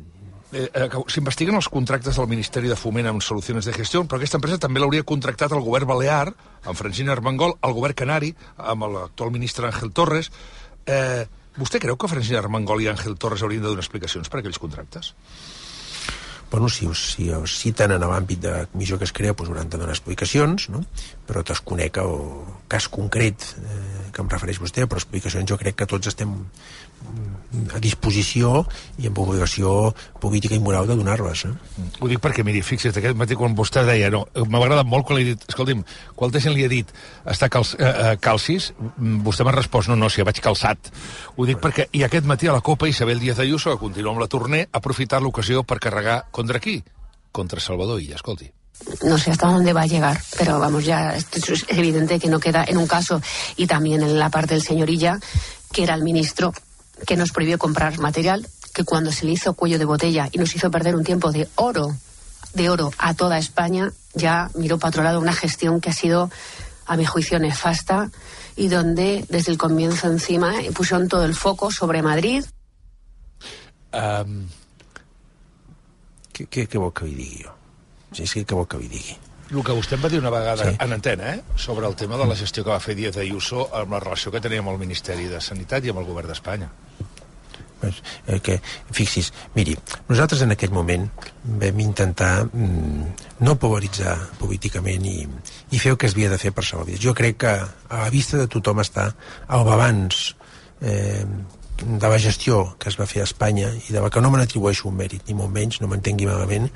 eh, 0.53 0.69
eh 0.73 0.89
s'investiguen 1.13 1.59
els 1.59 1.69
contractes 1.73 2.17
del 2.17 2.29
Ministeri 2.31 2.71
de 2.73 2.77
Foment 2.77 3.11
amb 3.11 3.25
solucions 3.25 3.65
de 3.69 3.75
gestió, 3.77 4.05
però 4.05 4.21
aquesta 4.21 4.41
empresa 4.41 4.61
també 4.65 4.81
l'hauria 4.81 5.05
contractat 5.05 5.53
el 5.53 5.65
govern 5.65 5.89
balear, 5.91 6.29
amb 6.65 6.79
Francina 6.79 7.13
Armengol, 7.13 7.59
el 7.63 7.77
govern 7.77 7.97
canari, 7.97 8.33
amb 8.57 8.89
l'actual 8.89 9.35
ministre 9.35 9.69
Àngel 9.69 9.93
Torres. 9.93 10.33
Eh, 10.89 11.27
vostè 11.59 11.81
creu 11.83 11.99
que 11.99 12.11
Francina 12.11 12.39
Armengol 12.41 12.83
i 12.85 12.89
Àngel 12.91 13.19
Torres 13.21 13.43
haurien 13.43 13.65
de 13.65 13.73
donar 13.73 13.85
explicacions 13.85 14.31
per 14.31 14.41
aquells 14.41 14.61
contractes? 14.63 15.13
Bueno, 16.51 16.69
si, 16.69 16.89
si 16.95 17.29
us 17.35 17.59
citen 17.61 17.93
en 17.93 18.05
l'àmbit 18.05 18.41
de 18.45 18.55
comissió 18.73 18.99
que 18.99 19.09
es 19.09 19.13
crea 19.13 19.35
doncs 19.37 19.51
hauran 19.53 19.69
de 19.69 19.81
donar 19.81 19.97
explicacions 19.97 20.69
no? 20.73 20.85
però 21.29 21.45
desconec 21.45 22.01
el 22.03 22.15
cas 22.69 22.89
concret 22.89 23.51
eh, 23.61 24.09
que 24.13 24.25
em 24.25 24.31
refereix 24.33 24.61
vostè 24.63 24.87
però 24.87 25.01
explicacions 25.01 25.49
jo 25.51 25.59
crec 25.61 25.77
que 25.79 25.89
tots 25.91 26.11
estem 26.11 26.33
mm, 26.33 27.39
a 27.75 27.81
disposició 27.83 28.63
i 29.01 29.09
amb 29.09 29.19
obligació 29.23 29.93
política 30.21 30.57
i 30.57 30.63
moral 30.63 30.89
de 30.89 30.97
donar-les. 30.99 31.45
Eh? 31.49 31.53
Ho 32.01 32.09
dic 32.11 32.21
perquè, 32.23 32.45
miri, 32.47 32.63
fixa't, 32.67 32.97
aquest 32.99 33.17
matí 33.19 33.37
quan 33.39 33.55
vostè 33.57 33.85
deia, 33.87 34.11
no, 34.13 34.25
m'ha 34.35 34.61
agradat 34.61 34.89
molt 34.89 35.07
quan 35.09 35.19
li 35.19 35.25
he 35.25 35.31
dit, 35.33 35.47
escolti'm, 35.49 35.85
quan 36.19 36.35
gent 36.35 36.55
li 36.55 36.67
ha 36.67 36.71
dit 36.71 36.91
està 37.29 37.49
cal, 37.53 37.67
eh, 37.79 37.89
eh, 37.89 38.17
calcis, 38.23 38.73
mm, 38.79 39.21
vostè 39.27 39.47
m'ha 39.47 39.55
respost, 39.57 39.91
no, 39.91 39.97
no, 39.97 40.11
si 40.13 40.23
ja 40.23 40.29
vaig 40.29 40.41
calçat. 40.45 40.93
Ho 41.37 41.47
dic 41.49 41.61
perquè, 41.63 41.89
i 41.93 42.05
aquest 42.07 42.29
matí 42.29 42.49
a 42.49 42.57
la 42.57 42.65
Copa 42.65 42.89
Isabel 42.89 43.21
Díaz 43.21 43.41
Ayuso, 43.45 43.73
que 43.73 43.85
continua 43.85 44.13
amb 44.13 44.23
la 44.23 44.31
torner, 44.31 44.67
ha 44.69 44.83
aprofitat 44.83 45.23
l'ocasió 45.23 45.65
per 45.65 45.79
carregar 45.83 46.25
contra 46.39 46.63
qui? 46.63 46.79
Contra 47.35 47.61
Salvador 47.61 48.01
Illa, 48.01 48.17
escolti 48.23 48.53
no 49.03 49.19
sé 49.19 49.31
hasta 49.31 49.49
dónde 49.49 49.73
va 49.73 49.83
a 49.83 49.87
llegar, 49.87 50.21
pero 50.37 50.59
vamos, 50.59 50.85
ya 50.85 51.17
es 51.17 51.27
evidente 51.69 52.19
que 52.19 52.29
no 52.29 52.41
queda 52.41 52.65
en 52.67 52.79
un 52.79 52.87
caso 52.87 53.21
y 53.57 53.67
también 53.67 54.03
en 54.03 54.19
la 54.19 54.31
parte 54.31 54.55
del 54.55 54.63
señor 54.63 54.89
Illa, 54.89 55.19
que 55.73 55.83
era 55.83 55.95
el 55.95 56.03
ministro 56.03 56.53
que 57.07 57.17
nos 57.17 57.33
prohibió 57.33 57.59
comprar 57.59 57.99
material, 57.99 58.47
que 58.73 58.85
cuando 58.85 59.13
se 59.13 59.27
le 59.27 59.33
hizo 59.33 59.55
cuello 59.55 59.79
de 59.79 59.85
botella 59.85 60.29
y 60.31 60.39
nos 60.39 60.55
hizo 60.55 60.71
perder 60.71 60.97
un 60.97 61.05
tiempo 61.05 61.33
de 61.33 61.49
oro, 61.57 61.95
de 62.55 62.71
oro 62.71 62.93
a 62.99 63.15
toda 63.15 63.39
España, 63.39 63.93
ya 64.15 64.51
miró 64.55 64.79
para 64.79 64.91
otro 64.91 65.03
lado 65.03 65.21
una 65.21 65.33
gestión 65.33 65.81
que 65.81 65.91
ha 65.91 65.93
sido, 65.93 66.31
a 66.87 66.97
mi 66.97 67.05
juicio, 67.05 67.39
nefasta 67.39 68.11
y 68.57 68.69
donde 68.69 69.27
desde 69.29 69.53
el 69.53 69.59
comienzo 69.59 70.07
encima 70.07 70.55
pusieron 70.75 71.09
todo 71.09 71.25
el 71.25 71.35
foco 71.35 71.71
sobre 71.71 72.03
Madrid. 72.03 72.45
Um, 73.93 74.47
què, 76.39 76.47
què, 76.47 76.67
què 76.71 76.79
vol 76.79 76.93
que 76.95 77.09
li 77.09 77.17
digui 77.19 77.43
jo? 77.43 77.55
Sí, 78.15 78.27
sí, 78.27 78.45
què 78.47 78.57
vol 78.57 78.69
que 78.71 78.79
li 78.79 78.91
digui? 78.93 79.17
El 79.49 79.65
que 79.65 79.75
vostè 79.75 79.97
em 79.97 80.03
va 80.05 80.11
dir 80.13 80.21
una 80.21 80.31
vegada 80.31 80.67
sí. 80.69 80.77
en 80.85 80.93
antena, 80.93 81.33
eh? 81.35 81.57
sobre 81.57 81.89
el 81.89 81.97
tema 81.97 82.19
de 82.21 82.27
la 82.29 82.37
gestió 82.37 82.63
que 82.65 82.71
va 82.71 82.83
fer 82.85 82.95
Díaz 82.99 83.17
Ayuso 83.17 83.65
amb 83.75 83.97
la 83.97 84.03
relació 84.05 84.31
que 84.31 84.43
tenia 84.45 84.61
amb 84.61 84.75
el 84.75 84.79
Ministeri 84.81 85.27
de 85.31 85.41
Sanitat 85.41 85.87
i 85.87 85.93
amb 85.93 86.03
el 86.03 86.07
govern 86.09 86.29
d'Espanya. 86.29 86.69
Pues, 87.81 88.03
eh, 88.27 88.41
que, 88.43 88.59
fixis, 88.93 89.31
miri, 89.55 89.77
nosaltres 90.11 90.43
en 90.45 90.53
aquell 90.53 90.75
moment 90.75 91.07
vam 91.63 91.81
intentar 91.81 92.33
mm, 92.45 93.13
no 93.47 93.55
polaritzar 93.63 94.17
políticament 94.41 95.07
i, 95.07 95.21
i 95.71 95.79
fer 95.79 95.95
el 95.95 96.01
que 96.01 96.11
es 96.11 96.17
havia 96.17 96.33
de 96.35 96.41
fer 96.43 96.53
per 96.53 96.67
salvar 96.67 96.89
vides. 96.91 97.05
Jo 97.07 97.15
crec 97.17 97.39
que 97.47 97.55
a 97.55 98.03
la 98.03 98.11
vista 98.13 98.41
de 98.41 98.51
tothom 98.51 98.83
està 98.83 99.09
el 99.55 99.65
balanç 99.69 100.35
eh, 100.83 101.25
de 101.83 102.09
la 102.09 102.19
gestió 102.19 102.75
que 102.79 102.91
es 102.91 102.99
va 102.99 103.07
fer 103.07 103.23
a 103.23 103.29
Espanya 103.29 103.71
i 103.89 103.95
de 103.95 104.03
la 104.03 104.11
que 104.11 104.21
no 104.21 104.31
me 104.31 104.41
n'atribueixo 104.41 104.89
un 104.91 104.97
mèrit, 104.99 105.23
ni 105.29 105.37
molt 105.39 105.53
menys, 105.55 105.81
no 105.81 105.91
m'entengui 105.91 106.27
malament, 106.27 106.71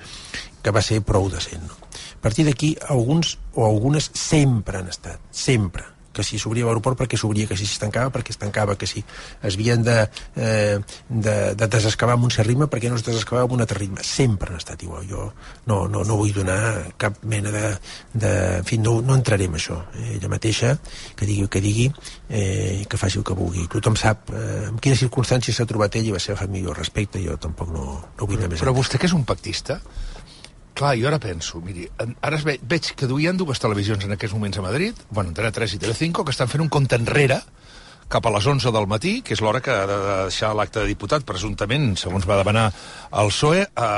que 0.63 0.75
va 0.75 0.83
ser 0.83 1.01
prou 1.07 1.29
decent. 1.33 1.65
No? 1.67 1.79
A 1.83 2.23
partir 2.23 2.47
d'aquí, 2.47 2.77
alguns 2.89 3.37
o 3.55 3.67
algunes 3.67 4.11
sempre 4.15 4.79
han 4.79 4.89
estat, 4.93 5.19
sempre, 5.31 5.85
que 6.13 6.25
si 6.27 6.39
s'obria 6.39 6.67
l'aeroport 6.69 6.99
perquè 7.01 7.19
s'obria, 7.19 7.49
que 7.51 7.57
si 7.57 7.67
es 7.69 7.79
tancava 7.81 8.13
perquè 8.15 8.35
es 8.35 8.41
tancava, 8.41 8.77
que 8.79 8.87
si 8.87 9.03
es 9.43 9.57
havien 9.57 9.83
de, 9.83 9.99
eh, 10.37 10.79
de, 11.09 11.37
de 11.59 11.69
desescavar 11.69 12.17
amb 12.19 12.29
un 12.29 12.35
cert 12.35 12.49
ritme 12.49 12.69
perquè 12.71 12.91
no 12.91 13.01
es 13.01 13.07
desescavava 13.07 13.49
amb 13.49 13.57
un 13.57 13.65
altre 13.65 13.81
ritme. 13.81 14.05
Sempre 14.07 14.53
han 14.53 14.61
estat 14.61 14.83
igual. 14.83 15.07
Jo 15.09 15.31
no, 15.67 15.87
no, 15.89 16.05
no 16.05 16.19
vull 16.21 16.33
donar 16.35 16.93
cap 17.01 17.23
mena 17.23 17.53
de... 17.55 17.67
de 18.13 18.33
en 18.63 18.65
fi, 18.69 18.79
no, 18.79 19.01
no 19.03 19.17
entraré 19.19 19.49
en 19.49 19.57
això. 19.59 19.79
Ella 20.03 20.31
mateixa, 20.31 20.77
que 21.17 21.27
digui 21.29 21.47
el 21.47 21.51
que 21.53 21.63
digui, 21.65 21.89
eh, 22.29 22.85
que 22.89 23.01
faci 23.01 23.21
el 23.21 23.27
que 23.27 23.37
vulgui. 23.37 23.67
Tothom 23.73 23.97
sap 23.99 24.31
eh, 24.33 24.69
en 24.69 24.79
quines 24.83 25.01
circumstàncies 25.03 25.57
s'ha 25.59 25.69
trobat 25.69 25.97
ell 25.99 26.11
i 26.11 26.15
va 26.15 26.23
ser 26.23 26.39
família 26.39 26.73
al 26.73 26.79
respecte. 26.79 27.23
Jo 27.25 27.39
tampoc 27.41 27.73
no, 27.75 27.87
no 28.19 28.29
vull 28.29 28.39
anar 28.39 28.53
més. 28.53 28.63
Però 28.63 28.75
vostè 28.77 29.01
que 29.01 29.09
és 29.11 29.17
un 29.17 29.27
pactista, 29.29 29.81
Clar, 30.83 30.97
jo 30.99 31.07
ara 31.07 31.21
penso, 31.23 31.61
miri, 31.63 31.85
ara 32.27 32.39
ve, 32.43 32.57
veig 32.67 32.89
que 32.99 33.07
duien 33.07 33.37
dues 33.39 33.61
televisions 33.63 34.03
en 34.03 34.17
aquests 34.17 34.35
moments 34.35 34.59
a 34.59 34.65
Madrid, 34.65 34.99
bueno, 35.15 35.31
Antena 35.31 35.53
3 35.55 35.77
i 35.77 35.79
Telecinco, 35.79 36.25
que 36.27 36.35
estan 36.35 36.51
fent 36.51 36.65
un 36.65 36.71
compte 36.75 36.99
enrere 36.99 37.37
cap 38.13 38.27
a 38.29 38.33
les 38.35 38.47
11 38.47 38.73
del 38.75 38.89
matí, 38.91 39.21
que 39.25 39.33
és 39.37 39.41
l'hora 39.41 39.63
que 39.65 39.73
ha 39.73 39.87
de 39.89 39.99
deixar 40.27 40.53
l'acte 40.57 40.83
de 40.83 40.91
diputat, 40.91 41.25
presumptament, 41.29 41.95
segons 42.01 42.29
va 42.29 42.41
demanar 42.43 42.69
el 43.23 43.33
PSOE, 43.33 43.65
a, 43.77 43.89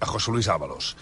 a 0.00 0.10
José 0.12 0.34
Luis 0.34 0.50
Ábalos. 0.52 0.94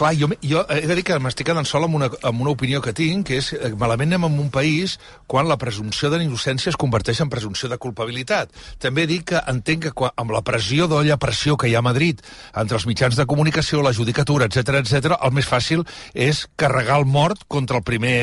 Clar, 0.00 0.14
jo, 0.16 0.30
jo 0.40 0.62
he 0.72 0.86
de 0.88 0.94
dir 0.96 1.02
que 1.04 1.18
m'estic 1.20 1.50
quedant 1.50 1.66
sol 1.68 1.84
amb 1.84 1.98
una, 1.98 2.08
amb 2.24 2.40
una 2.40 2.54
opinió 2.54 2.80
que 2.80 2.94
tinc, 2.96 3.26
que 3.28 3.36
és 3.36 3.50
eh, 3.52 3.68
malament 3.76 4.08
anem 4.14 4.30
en 4.30 4.38
un 4.40 4.48
país 4.48 4.94
quan 5.28 5.44
la 5.44 5.58
presumpció 5.60 6.08
d'innocència 6.08 6.72
es 6.72 6.78
converteix 6.80 7.20
en 7.20 7.28
presumpció 7.28 7.68
de 7.68 7.76
culpabilitat. 7.76 8.54
També 8.80 9.04
dic 9.10 9.26
que 9.30 9.42
entenc 9.52 9.84
que 9.84 9.92
quan, 9.92 10.14
amb 10.16 10.32
la 10.32 10.40
pressió 10.46 10.88
d'olla 10.88 11.18
pressió 11.20 11.58
que 11.60 11.68
hi 11.68 11.76
ha 11.76 11.82
a 11.82 11.86
Madrid 11.86 12.22
entre 12.56 12.78
els 12.80 12.86
mitjans 12.88 13.18
de 13.18 13.26
comunicació, 13.28 13.82
la 13.84 13.92
judicatura, 13.92 14.48
etc 14.48 14.80
etc, 14.80 15.18
el 15.20 15.36
més 15.36 15.50
fàcil 15.50 15.84
és 16.14 16.46
carregar 16.56 16.96
el 17.02 17.04
mort 17.04 17.44
contra 17.46 17.82
el 17.82 17.84
primer, 17.84 18.16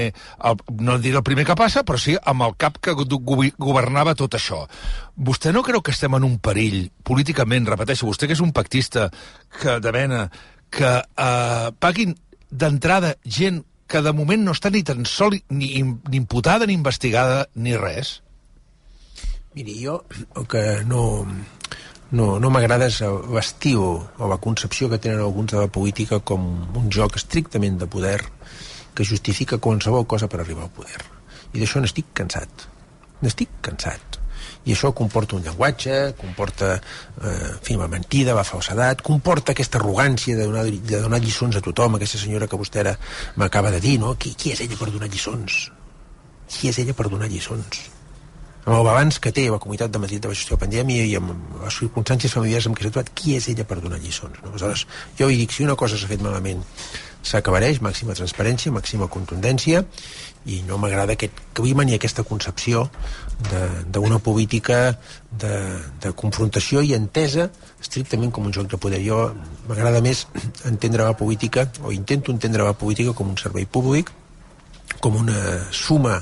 el, 0.49 0.57
no 0.81 0.97
diré 0.97 1.21
el 1.21 1.27
primer 1.29 1.45
que 1.45 1.59
passa, 1.59 1.85
però 1.85 2.01
sí 2.01 2.17
amb 2.17 2.47
el 2.47 2.57
cap 2.57 2.81
que 2.81 2.97
governava 3.57 4.15
tot 4.17 4.37
això. 4.37 4.63
Vostè 5.15 5.53
no 5.53 5.63
creu 5.65 5.81
que 5.81 5.93
estem 5.95 6.13
en 6.17 6.27
un 6.27 6.37
perill 6.43 6.89
políticament, 7.03 7.67
repeteixo, 7.69 8.09
vostè 8.09 8.27
que 8.27 8.37
és 8.37 8.43
un 8.43 8.53
pactista 8.53 9.09
que 9.61 9.79
de 9.83 9.93
mena 9.95 10.27
que 10.69 10.93
eh, 10.99 11.67
paguin 11.79 12.15
d'entrada 12.49 13.15
gent 13.23 13.63
que 13.87 14.01
de 14.03 14.13
moment 14.13 14.43
no 14.43 14.53
està 14.55 14.69
ni 14.71 14.83
tan 14.83 15.05
sol 15.07 15.37
ni, 15.49 15.69
ni 15.81 16.17
imputada, 16.19 16.67
ni 16.67 16.75
investigada, 16.75 17.45
ni 17.55 17.75
res? 17.79 18.21
Miri, 19.55 19.77
jo 19.81 20.01
el 20.35 20.45
que 20.51 20.63
no, 20.85 21.23
no, 22.11 22.27
no 22.39 22.51
m'agrada 22.53 22.89
és 22.91 22.99
l'estiu 23.33 23.83
o 23.83 24.29
la 24.29 24.39
concepció 24.43 24.91
que 24.91 24.99
tenen 25.01 25.23
alguns 25.23 25.55
de 25.55 25.63
la 25.63 25.71
política 25.71 26.19
com 26.19 26.49
un 26.77 26.91
joc 26.93 27.17
estrictament 27.17 27.79
de 27.79 27.87
poder 27.87 28.19
que 28.93 29.05
justifica 29.07 29.61
qualsevol 29.61 30.07
cosa 30.07 30.27
per 30.27 30.41
arribar 30.41 30.67
al 30.67 30.73
poder. 30.73 30.99
I 31.53 31.61
d'això 31.61 31.81
n'estic 31.81 32.11
cansat. 32.17 32.67
N'estic 33.23 33.59
cansat 33.65 34.17
i 34.67 34.73
això 34.75 34.91
comporta 34.95 35.37
un 35.37 35.45
llenguatge, 35.45 35.97
comporta 36.19 36.73
eh, 36.75 37.31
en 37.53 37.59
fi, 37.63 37.77
mentida, 37.77 38.35
la 38.35 38.43
falsedat, 38.47 39.01
comporta 39.05 39.55
aquesta 39.55 39.79
arrogància 39.79 40.35
de 40.35 40.47
donar, 40.49 40.65
de 40.67 41.01
donar 41.03 41.21
lliçons 41.23 41.55
a 41.55 41.63
tothom, 41.63 41.95
aquesta 41.95 42.19
senyora 42.19 42.49
que 42.51 42.59
vostè 42.59 42.83
ara 42.83 42.97
m'acaba 43.39 43.71
de 43.71 43.79
dir, 43.83 43.97
no? 44.03 44.15
Qui, 44.19 44.35
qui 44.35 44.51
és 44.51 44.63
ella 44.65 44.79
per 44.79 44.91
donar 44.91 45.07
lliçons? 45.11 45.61
Qui 46.51 46.71
és 46.71 46.81
ella 46.83 46.95
per 46.97 47.07
donar 47.07 47.31
lliçons? 47.31 47.96
Amb 48.67 48.75
el 48.75 48.83
balanç 48.83 49.21
que 49.23 49.31
té 49.31 49.45
la 49.47 49.61
comunitat 49.63 49.93
de 49.93 49.99
Madrid 50.03 50.19
de 50.19 50.27
la 50.27 50.35
gestió 50.35 50.57
de 50.57 50.65
pandèmia 50.65 51.05
i 51.07 51.13
amb 51.15 51.31
les 51.61 51.75
circumstàncies 51.79 52.33
familiars 52.35 52.65
amb 52.67 52.75
què 52.75 52.83
s'ha 52.83 52.91
trobat, 52.91 53.11
qui 53.15 53.37
és 53.37 53.47
ella 53.47 53.63
per 53.63 53.77
donar 53.79 53.99
lliçons? 54.03 54.41
No? 54.43 54.51
Aleshores, 54.51 54.83
jo 55.15 55.29
dic, 55.31 55.53
si 55.55 55.63
una 55.63 55.77
cosa 55.79 55.95
s'ha 55.95 56.09
fet 56.09 56.23
malament 56.25 56.65
s'acabareix, 57.27 57.79
màxima 57.83 58.15
transparència, 58.17 58.73
màxima 58.75 59.07
contundència, 59.11 59.85
i 60.51 60.59
no 60.67 60.77
m'agrada 60.79 61.15
aquest 61.15 61.39
clima 61.55 61.85
ni 61.87 61.95
aquesta 61.95 62.25
concepció 62.27 62.85
d'una 63.95 64.19
política 64.23 64.97
de, 65.31 65.55
de 66.03 66.11
confrontació 66.19 66.83
i 66.83 66.93
entesa 66.95 67.49
estrictament 67.79 68.35
com 68.35 68.51
un 68.51 68.55
joc 68.55 68.67
de 68.71 68.79
poder. 68.83 68.99
Jo 69.03 69.31
m'agrada 69.69 70.03
més 70.03 70.25
entendre 70.67 71.07
la 71.07 71.15
política, 71.15 71.69
o 71.83 71.95
intento 71.95 72.35
entendre 72.35 72.67
la 72.67 72.75
política 72.75 73.15
com 73.15 73.31
un 73.31 73.39
servei 73.39 73.67
públic, 73.67 74.11
com 74.99 75.15
una 75.23 75.39
suma 75.71 76.19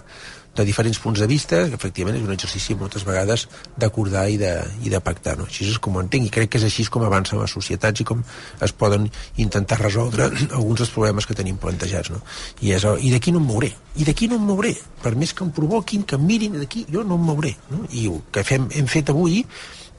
de 0.56 0.66
diferents 0.68 1.00
punts 1.04 1.20
de 1.20 1.28
vista, 1.28 1.62
que 1.70 1.78
efectivament 1.78 2.18
és 2.20 2.26
un 2.26 2.34
exercici 2.34 2.76
moltes 2.80 3.06
vegades 3.08 3.46
d'acordar 3.78 4.26
i, 4.32 4.38
de, 4.42 4.52
i 4.84 4.92
de 4.94 5.02
pactar. 5.04 5.36
No? 5.40 5.48
Així 5.50 5.68
és 5.70 5.80
com 5.84 5.98
ho 5.98 6.04
entenc, 6.04 6.28
i 6.28 6.34
crec 6.34 6.54
que 6.54 6.62
és 6.62 6.68
així 6.68 6.88
com 6.92 7.06
avancen 7.06 7.42
les 7.42 7.56
societats 7.58 8.02
i 8.02 8.08
com 8.08 8.24
es 8.66 8.76
poden 8.76 9.10
intentar 9.42 9.80
resoldre 9.82 10.30
alguns 10.58 10.84
dels 10.84 10.94
problemes 10.96 11.28
que 11.28 11.38
tenim 11.38 11.60
plantejats. 11.62 12.14
No? 12.14 12.22
I, 12.62 12.76
és, 12.78 12.88
i 13.02 13.14
d'aquí 13.14 13.36
no 13.36 13.44
em 13.44 13.50
mouré, 13.52 13.72
i 13.96 14.08
d'aquí 14.08 14.30
no 14.32 14.40
em 14.40 14.46
mouré, 14.48 14.76
per 15.04 15.16
més 15.20 15.34
que 15.36 15.44
em 15.46 15.52
provoquin, 15.56 16.06
que 16.08 16.20
em 16.20 16.28
mirin 16.28 16.60
d'aquí, 16.62 16.86
jo 16.92 17.04
no 17.04 17.20
em 17.20 17.26
mouré. 17.34 17.56
No? 17.72 17.84
I 17.92 18.08
el 18.12 18.22
que 18.32 18.46
fem, 18.48 18.70
hem 18.76 18.88
fet 18.92 19.12
avui 19.14 19.44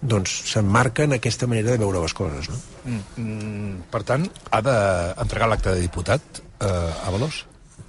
doncs 0.07 0.33
s'emmarca 0.53 1.07
en 1.07 1.17
aquesta 1.17 1.49
manera 1.49 1.73
de 1.73 1.81
veure 1.81 2.03
les 2.03 2.15
coses. 2.15 2.49
No? 2.53 2.59
Mm, 2.85 3.03
mm, 3.23 3.77
per 3.93 4.03
tant, 4.09 4.27
ha 4.53 4.63
d'entregar 4.65 5.49
l'acte 5.51 5.75
de 5.75 5.85
diputat 5.85 6.43
eh, 6.61 6.69
a 6.69 7.13
Valós? 7.15 7.45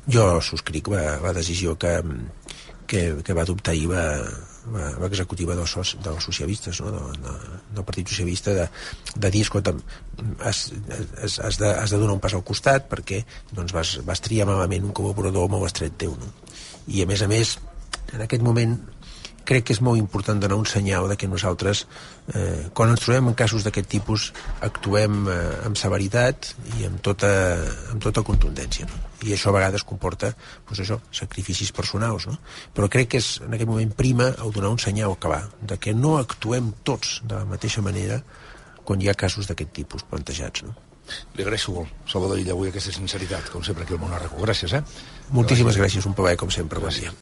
Jo 0.08 0.38
subscric 0.40 0.88
la, 0.88 1.18
la 1.20 1.34
decisió 1.36 1.76
que, 1.80 1.98
que, 2.88 3.02
que 3.24 3.36
va 3.36 3.44
adoptar 3.46 3.76
ahir 3.76 3.90
l'executiva 5.02 5.56
dels, 5.56 5.96
dels 6.04 6.28
socialistes, 6.28 6.82
no? 6.82 6.92
de, 6.92 7.04
de, 7.24 7.36
del 7.76 7.86
Partit 7.88 8.10
Socialista, 8.12 8.56
de, 8.56 8.68
de 9.16 9.32
dir, 9.32 9.44
escolta, 9.46 9.76
has, 10.40 10.68
has, 11.22 11.40
has, 11.40 11.60
de, 11.62 11.72
has 11.72 11.94
de 11.94 12.02
donar 12.02 12.18
un 12.18 12.24
pas 12.24 12.36
al 12.36 12.46
costat 12.48 12.90
perquè 12.92 13.24
doncs, 13.54 13.76
vas, 13.76 13.98
vas 14.08 14.24
triar 14.24 14.50
malament 14.50 14.90
un 14.90 14.96
col·laborador 14.98 15.52
molt 15.52 15.70
estret 15.70 15.98
teu. 16.00 16.16
No? 16.20 16.34
I, 16.88 17.04
a 17.04 17.10
més 17.10 17.24
a 17.24 17.32
més, 17.32 17.58
en 18.16 18.24
aquest 18.24 18.44
moment 18.44 18.78
crec 19.48 19.68
que 19.68 19.76
és 19.76 19.82
molt 19.84 20.00
important 20.00 20.40
donar 20.42 20.58
un 20.60 20.68
senyal 20.68 21.08
de 21.08 21.16
que 21.20 21.30
nosaltres, 21.32 21.86
eh, 22.36 22.68
quan 22.76 22.92
ens 22.92 23.04
trobem 23.06 23.30
en 23.32 23.38
casos 23.40 23.64
d'aquest 23.64 23.88
tipus, 23.90 24.32
actuem 24.68 25.28
eh, 25.32 25.38
amb 25.68 25.80
severitat 25.80 26.52
i 26.78 26.88
amb 26.90 27.00
tota, 27.04 27.30
amb 27.94 28.04
tota 28.04 28.26
contundència. 28.28 28.88
No? 28.92 29.04
I 29.24 29.34
això 29.34 29.54
a 29.54 29.58
vegades 29.58 29.86
comporta 29.88 30.34
doncs 30.68 30.84
això, 30.84 31.00
sacrificis 31.12 31.72
personals. 31.72 32.28
No? 32.28 32.36
Però 32.76 32.92
crec 32.92 33.14
que 33.14 33.22
és 33.24 33.38
en 33.46 33.56
aquest 33.56 33.72
moment 33.72 33.94
prima 33.96 34.34
el 34.36 34.52
donar 34.56 34.74
un 34.76 34.84
senyal 34.84 35.16
que 35.16 35.32
va, 35.32 35.42
de 35.62 35.80
que 35.80 35.96
no 35.96 36.18
actuem 36.20 36.74
tots 36.84 37.22
de 37.24 37.40
la 37.40 37.48
mateixa 37.48 37.86
manera 37.86 38.20
quan 38.84 39.02
hi 39.02 39.10
ha 39.10 39.16
casos 39.20 39.48
d'aquest 39.48 39.74
tipus 39.80 40.04
plantejats. 40.08 40.68
No? 40.68 40.76
Li 41.38 41.46
agraeixo 41.46 41.72
molt, 41.72 41.92
Salvador 42.12 42.40
Illa, 42.42 42.52
avui 42.56 42.72
aquesta 42.72 42.92
sinceritat, 42.92 43.48
com 43.54 43.64
sempre, 43.64 43.86
aquí 43.86 43.96
al 43.96 44.04
Monarraco. 44.04 44.42
Gràcies, 44.44 44.76
eh? 44.76 44.84
Moltíssimes 45.32 45.80
gràcies, 45.80 46.08
un 46.10 46.16
plaer, 46.18 46.36
com 46.40 46.52
sempre. 46.52 46.84
Bon 46.84 46.92
dia. 46.92 47.14